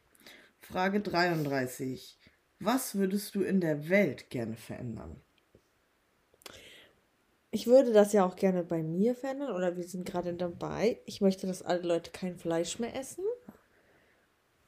Frage 0.60 1.00
33. 1.00 2.15
Was 2.58 2.94
würdest 2.94 3.34
du 3.34 3.42
in 3.42 3.60
der 3.60 3.88
Welt 3.88 4.30
gerne 4.30 4.56
verändern? 4.56 5.20
Ich 7.50 7.66
würde 7.66 7.92
das 7.92 8.12
ja 8.12 8.26
auch 8.26 8.36
gerne 8.36 8.64
bei 8.64 8.82
mir 8.82 9.14
verändern 9.14 9.54
oder 9.54 9.76
wir 9.76 9.84
sind 9.84 10.04
gerade 10.04 10.34
dabei. 10.34 11.00
Ich 11.06 11.20
möchte, 11.20 11.46
dass 11.46 11.62
alle 11.62 11.82
Leute 11.82 12.10
kein 12.10 12.36
Fleisch 12.36 12.78
mehr 12.78 12.94
essen. 12.94 13.24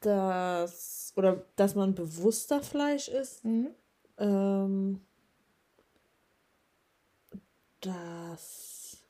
Dass, 0.01 1.13
oder 1.17 1.45
dass 1.57 1.75
man 1.75 1.95
bewusster 1.95 2.63
Fleisch 2.63 3.09
isst. 3.09 3.45
Ähm, 4.17 5.01
dass 7.81 9.03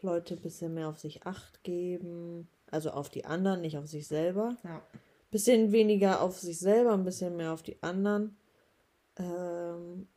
Leute 0.00 0.34
ein 0.34 0.40
bisschen 0.40 0.74
mehr 0.74 0.88
auf 0.88 0.98
sich 0.98 1.26
acht 1.26 1.62
geben. 1.64 2.48
Also 2.70 2.90
auf 2.90 3.10
die 3.10 3.24
anderen, 3.24 3.60
nicht 3.60 3.76
auf 3.76 3.86
sich 3.86 4.06
selber. 4.06 4.56
Ja. 4.64 4.82
Bisschen 5.30 5.72
weniger 5.72 6.20
auf 6.20 6.38
sich 6.38 6.58
selber, 6.58 6.92
ein 6.92 7.04
bisschen 7.04 7.36
mehr 7.36 7.52
auf 7.52 7.62
die 7.62 7.82
anderen. 7.82 8.36
Ähm, 9.18 10.08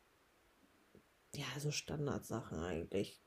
ja, 1.35 1.45
so 1.59 1.71
Standardsachen 1.71 2.59
eigentlich. 2.59 3.19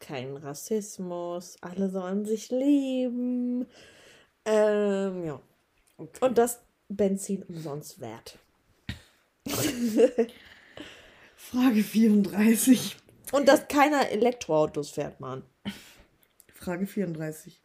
Kein 0.00 0.36
Rassismus, 0.36 1.56
alle 1.60 1.90
sollen 1.90 2.24
sich 2.24 2.50
lieben. 2.50 3.66
Ähm, 4.44 5.24
ja. 5.24 5.40
Okay. 5.96 6.24
Und 6.24 6.38
das 6.38 6.60
Benzin 6.88 7.42
umsonst 7.44 8.00
wert. 8.00 8.38
Frage 11.36 11.82
34. 11.82 12.96
Und 13.32 13.48
dass 13.48 13.68
keiner 13.68 14.08
Elektroautos 14.10 14.90
fährt, 14.90 15.20
Mann. 15.20 15.42
Frage 16.54 16.86
34. 16.86 17.60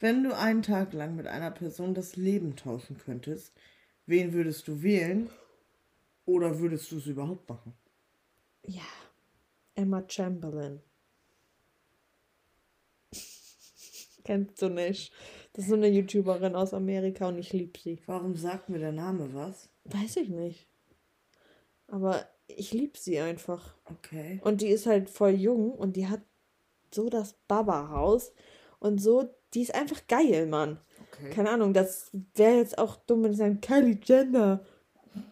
Wenn 0.00 0.22
du 0.22 0.36
einen 0.36 0.62
Tag 0.62 0.92
lang 0.92 1.16
mit 1.16 1.26
einer 1.26 1.50
Person 1.50 1.94
das 1.94 2.14
Leben 2.16 2.54
tauschen 2.54 2.98
könntest, 2.98 3.52
wen 4.06 4.32
würdest 4.32 4.68
du 4.68 4.82
wählen? 4.82 5.28
Oder 6.24 6.58
würdest 6.60 6.92
du 6.92 6.98
es 6.98 7.06
überhaupt 7.06 7.48
machen? 7.48 7.72
Ja. 8.64 8.82
Emma 9.74 10.04
Chamberlain. 10.06 10.80
Kennst 14.24 14.60
du 14.60 14.68
nicht? 14.68 15.12
Das 15.52 15.64
ist 15.64 15.70
so 15.70 15.76
eine 15.76 15.88
YouTuberin 15.88 16.54
aus 16.54 16.74
Amerika 16.74 17.28
und 17.28 17.38
ich 17.38 17.52
liebe 17.52 17.78
sie. 17.78 18.00
Warum 18.06 18.36
sagt 18.36 18.68
mir 18.68 18.78
der 18.78 18.92
Name 18.92 19.34
was? 19.34 19.68
Weiß 19.84 20.16
ich 20.16 20.28
nicht. 20.28 20.68
Aber 21.88 22.28
ich 22.46 22.72
liebe 22.72 22.98
sie 22.98 23.18
einfach. 23.18 23.74
Okay. 23.86 24.40
Und 24.44 24.60
die 24.60 24.68
ist 24.68 24.86
halt 24.86 25.10
voll 25.10 25.30
jung 25.30 25.72
und 25.72 25.96
die 25.96 26.06
hat 26.06 26.20
so 26.94 27.08
das 27.08 27.34
Baba-Haus 27.48 28.32
und 28.78 29.00
so, 29.00 29.34
die 29.54 29.62
ist 29.62 29.74
einfach 29.74 30.06
geil, 30.06 30.46
Mann. 30.46 30.78
Okay. 31.12 31.30
Keine 31.30 31.50
Ahnung, 31.50 31.72
das 31.72 32.10
wäre 32.34 32.58
jetzt 32.58 32.78
auch 32.78 32.96
dumm, 32.96 33.24
wenn 33.24 33.32
ich 33.32 33.38
sagen, 33.38 33.60
Kylie 33.60 33.98
Jenner. 34.02 34.64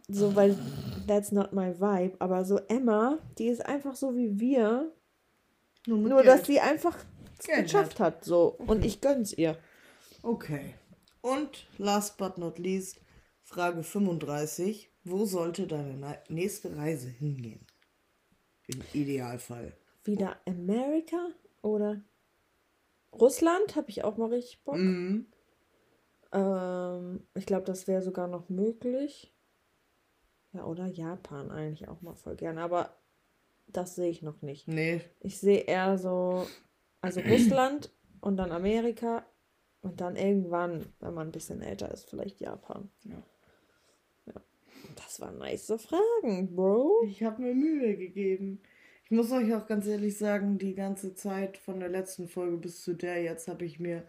So, 0.08 0.34
weil 0.34 0.56
that's 1.06 1.32
not 1.32 1.52
my 1.52 1.78
vibe. 1.78 2.16
Aber 2.18 2.44
so 2.44 2.58
Emma, 2.68 3.18
die 3.38 3.48
ist 3.48 3.64
einfach 3.64 3.94
so 3.94 4.16
wie 4.16 4.38
wir. 4.40 4.92
Nur, 5.86 5.98
Nur, 5.98 6.22
dass 6.22 6.46
sie 6.46 6.60
einfach 6.60 6.96
geschafft 7.46 8.00
hat. 8.00 8.24
So. 8.24 8.48
Und 8.66 8.84
ich 8.84 9.00
gönn's 9.00 9.32
ihr. 9.32 9.56
Okay. 10.22 10.74
Und 11.20 11.68
last 11.78 12.16
but 12.18 12.38
not 12.38 12.58
least, 12.58 13.00
Frage 13.42 13.82
35. 13.82 14.90
Wo 15.04 15.24
sollte 15.24 15.68
deine 15.68 16.18
nächste 16.28 16.76
Reise 16.76 17.08
hingehen? 17.08 17.64
Im 18.66 18.82
Idealfall. 18.92 19.72
Wieder 20.02 20.36
Amerika 20.46 21.28
oder 21.62 22.00
Russland? 23.20 23.76
Habe 23.76 23.90
ich 23.90 24.04
auch 24.04 24.16
mal 24.16 24.28
richtig 24.30 24.62
Bock. 24.64 24.76
Mhm. 24.76 25.26
Ähm, 26.32 27.26
ich 27.34 27.46
glaube, 27.46 27.64
das 27.64 27.86
wäre 27.86 28.02
sogar 28.02 28.28
noch 28.28 28.48
möglich. 28.48 29.32
Ja, 30.52 30.64
oder 30.64 30.86
Japan 30.86 31.50
eigentlich 31.50 31.88
auch 31.88 32.00
mal 32.02 32.14
voll 32.14 32.36
gerne. 32.36 32.62
Aber 32.62 32.96
das 33.66 33.94
sehe 33.96 34.10
ich 34.10 34.22
noch 34.22 34.42
nicht. 34.42 34.68
Nee, 34.68 35.00
Ich 35.20 35.38
sehe 35.38 35.60
eher 35.60 35.98
so, 35.98 36.46
also 37.00 37.20
Russland 37.20 37.92
und 38.20 38.36
dann 38.36 38.52
Amerika 38.52 39.24
und 39.82 40.00
dann 40.00 40.16
irgendwann, 40.16 40.92
wenn 41.00 41.14
man 41.14 41.28
ein 41.28 41.32
bisschen 41.32 41.62
älter 41.62 41.90
ist, 41.90 42.08
vielleicht 42.08 42.40
Japan. 42.40 42.90
Ja. 43.04 43.22
Ja. 44.26 44.40
Das 44.96 45.20
waren 45.20 45.38
nice 45.38 45.72
Fragen, 45.78 46.54
Bro. 46.54 47.02
ich 47.06 47.22
habe 47.22 47.42
mir 47.42 47.54
Mühe 47.54 47.96
gegeben. 47.96 48.60
Ich 49.06 49.12
muss 49.12 49.30
euch 49.30 49.54
auch 49.54 49.68
ganz 49.68 49.86
ehrlich 49.86 50.18
sagen, 50.18 50.58
die 50.58 50.74
ganze 50.74 51.14
Zeit 51.14 51.58
von 51.58 51.78
der 51.78 51.88
letzten 51.88 52.26
Folge 52.26 52.56
bis 52.56 52.82
zu 52.82 52.92
der 52.92 53.22
jetzt 53.22 53.46
habe 53.46 53.64
ich 53.64 53.78
mir 53.78 54.04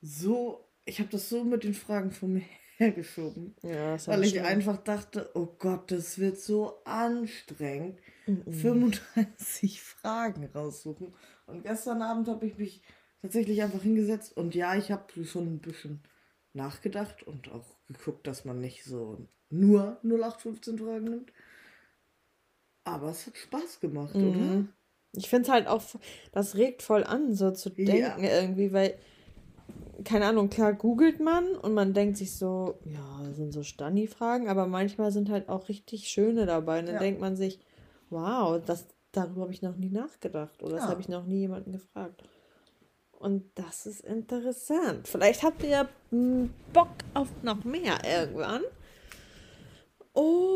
so, 0.00 0.68
ich 0.84 0.98
habe 0.98 1.08
das 1.10 1.28
so 1.28 1.44
mit 1.44 1.62
den 1.62 1.74
Fragen 1.74 2.10
von 2.10 2.32
mir 2.32 2.42
hergeschoben. 2.78 3.54
Ja, 3.62 3.96
Weil 4.08 4.24
ich 4.24 4.40
einfach 4.40 4.78
dachte, 4.78 5.30
oh 5.34 5.46
Gott, 5.56 5.92
das 5.92 6.18
wird 6.18 6.40
so 6.40 6.82
anstrengend. 6.84 8.00
Mhm. 8.26 8.52
35 8.52 9.80
Fragen 9.82 10.46
raussuchen. 10.46 11.14
Und 11.46 11.62
gestern 11.62 12.02
Abend 12.02 12.26
habe 12.26 12.46
ich 12.46 12.58
mich 12.58 12.82
tatsächlich 13.22 13.62
einfach 13.62 13.82
hingesetzt 13.82 14.36
und 14.36 14.56
ja, 14.56 14.74
ich 14.74 14.90
habe 14.90 15.24
schon 15.24 15.54
ein 15.54 15.60
bisschen 15.60 16.00
nachgedacht 16.54 17.22
und 17.22 17.52
auch 17.52 17.76
geguckt, 17.86 18.26
dass 18.26 18.44
man 18.44 18.60
nicht 18.60 18.82
so 18.82 19.28
nur 19.48 20.00
0815 20.02 20.78
Fragen 20.78 21.04
nimmt. 21.04 21.32
Aber 22.84 23.10
es 23.10 23.26
hat 23.26 23.36
Spaß 23.36 23.80
gemacht, 23.80 24.14
oder? 24.16 24.38
Mhm. 24.38 24.68
Ich 25.12 25.28
finde 25.28 25.48
es 25.48 25.52
halt 25.52 25.66
auch, 25.66 25.82
das 26.32 26.54
regt 26.56 26.82
voll 26.82 27.04
an, 27.04 27.34
so 27.34 27.50
zu 27.50 27.70
Ja. 27.70 27.84
denken 27.84 28.24
irgendwie, 28.24 28.72
weil, 28.72 28.96
keine 30.04 30.26
Ahnung, 30.26 30.50
klar 30.50 30.72
googelt 30.72 31.20
man 31.20 31.56
und 31.56 31.74
man 31.74 31.92
denkt 31.94 32.16
sich 32.16 32.36
so, 32.36 32.78
ja, 32.84 33.22
das 33.24 33.36
sind 33.36 33.52
so 33.52 33.62
Stani-Fragen, 33.62 34.48
aber 34.48 34.66
manchmal 34.66 35.10
sind 35.10 35.28
halt 35.28 35.48
auch 35.48 35.68
richtig 35.68 36.08
schöne 36.08 36.46
dabei. 36.46 36.78
Und 36.80 36.86
dann 36.86 36.94
Ja. 36.94 37.00
denkt 37.00 37.20
man 37.20 37.36
sich, 37.36 37.58
wow, 38.08 38.60
das, 38.64 38.86
darüber 39.12 39.42
habe 39.42 39.52
ich 39.52 39.62
noch 39.62 39.76
nie 39.76 39.90
nachgedacht 39.90 40.62
oder 40.62 40.74
das 40.76 40.84
Ja. 40.84 40.90
habe 40.90 41.00
ich 41.00 41.08
noch 41.08 41.24
nie 41.26 41.40
jemanden 41.40 41.72
gefragt. 41.72 42.22
Und 43.12 43.50
das 43.56 43.84
ist 43.84 44.00
interessant. 44.00 45.06
Vielleicht 45.06 45.42
habt 45.42 45.62
ihr 45.62 45.68
ja 45.68 45.88
Bock 46.72 46.88
auf 47.12 47.28
noch 47.42 47.64
mehr 47.64 47.98
irgendwann. 48.04 48.62
Und 50.12 50.24
ja, 50.24 50.49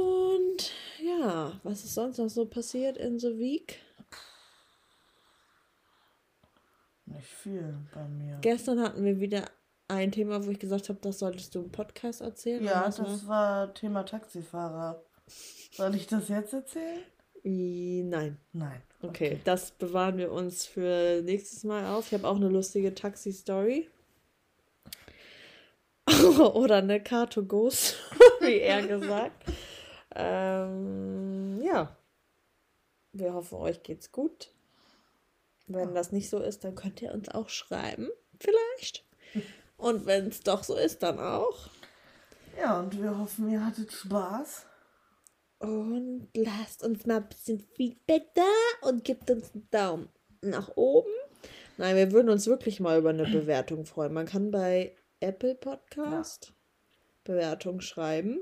was 1.65 1.85
ist 1.85 1.95
sonst 1.95 2.19
noch 2.19 2.29
so 2.29 2.47
passiert 2.47 2.97
in 2.99 3.19
so 3.19 3.39
Week? 3.39 3.81
Nicht 7.07 7.27
viel 7.27 7.75
bei 7.93 8.07
mir. 8.07 8.39
Gestern 8.41 8.81
hatten 8.81 9.05
wir 9.05 9.21
wieder 9.21 9.45
ein 9.89 10.13
Thema, 10.13 10.45
wo 10.47 10.51
ich 10.51 10.59
gesagt 10.59 10.89
habe, 10.89 10.99
das 11.03 11.19
solltest 11.19 11.55
du 11.55 11.61
im 11.63 11.71
Podcast 11.71 12.21
erzählen. 12.21 12.65
ja, 12.65 12.85
das 12.85 12.99
war? 13.01 13.29
war 13.29 13.75
Thema 13.75 14.05
Taxifahrer. 14.05 15.03
Soll 15.73 15.95
ich 15.97 16.07
das 16.07 16.29
jetzt 16.29 16.53
erzählen? 16.53 17.03
Nein. 17.43 18.39
Nein. 18.53 18.83
Okay, 19.03 19.39
das 19.45 19.73
bewahren 19.73 20.17
wir 20.17 20.33
uns 20.33 20.65
für 20.65 21.21
nächstes 21.23 21.63
Mal 21.65 21.87
auf. 21.95 22.07
Ich 22.07 22.15
habe 22.15 22.27
auch 22.27 22.37
eine 22.37 22.49
lustige 22.49 22.95
Taxi-Story. 22.95 23.89
Oder 26.55 26.77
eine 26.77 27.03
Car-to-Go-Story, 27.03 28.59
eher 28.61 28.87
gesagt. 28.87 29.44
Ähm, 30.15 31.61
ja. 31.63 31.97
Wir 33.13 33.35
hoffen, 33.35 33.59
euch 33.59 33.83
geht's 33.83 34.11
gut. 34.11 34.53
Wenn 35.67 35.95
das 35.95 36.13
nicht 36.13 36.29
so 36.29 36.41
ist, 36.41 36.65
dann 36.65 36.75
könnt 36.75 37.01
ihr 37.01 37.13
uns 37.13 37.29
auch 37.29 37.49
schreiben. 37.49 38.09
Vielleicht. 38.39 39.05
Und 39.77 40.07
wenn 40.07 40.29
es 40.29 40.41
doch 40.41 40.63
so 40.63 40.77
ist, 40.77 41.03
dann 41.03 41.19
auch. 41.19 41.71
Ja, 42.59 42.81
und 42.81 43.01
wir 43.01 43.17
hoffen, 43.19 43.51
ihr 43.51 43.65
hattet 43.65 43.93
Spaß. 43.93 44.67
Und 45.59 46.29
lasst 46.35 46.83
uns 46.83 47.07
mal 47.07 47.19
ein 47.19 47.29
bisschen 47.29 47.61
Feedback 47.61 48.35
da 48.35 48.89
und 48.89 49.05
gebt 49.05 49.31
uns 49.31 49.55
einen 49.55 49.69
Daumen 49.71 50.09
nach 50.43 50.77
oben. 50.77 51.11
Nein, 51.77 51.97
wir 51.97 52.13
würden 52.13 52.29
uns 52.29 52.47
wirklich 52.47 52.81
mal 52.81 52.99
über 52.99 53.11
eine 53.11 53.25
Bewertung 53.25 53.87
freuen. 53.87 54.13
Man 54.13 54.27
kann 54.27 54.51
bei 54.51 54.95
Apple 55.21 55.55
Podcast 55.55 56.53
Bewertung 57.25 57.81
schreiben. 57.81 58.39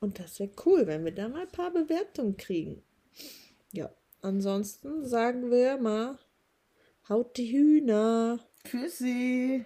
Und 0.00 0.18
das 0.18 0.38
wäre 0.38 0.50
cool, 0.64 0.86
wenn 0.86 1.04
wir 1.04 1.12
da 1.12 1.28
mal 1.28 1.42
ein 1.42 1.52
paar 1.52 1.72
Bewertungen 1.72 2.36
kriegen. 2.36 2.82
Ja, 3.72 3.90
ansonsten 4.22 5.04
sagen 5.04 5.50
wir 5.50 5.78
mal, 5.78 6.18
haut 7.08 7.36
die 7.36 7.52
Hühner. 7.52 8.40
Tschüssi. 8.64 9.64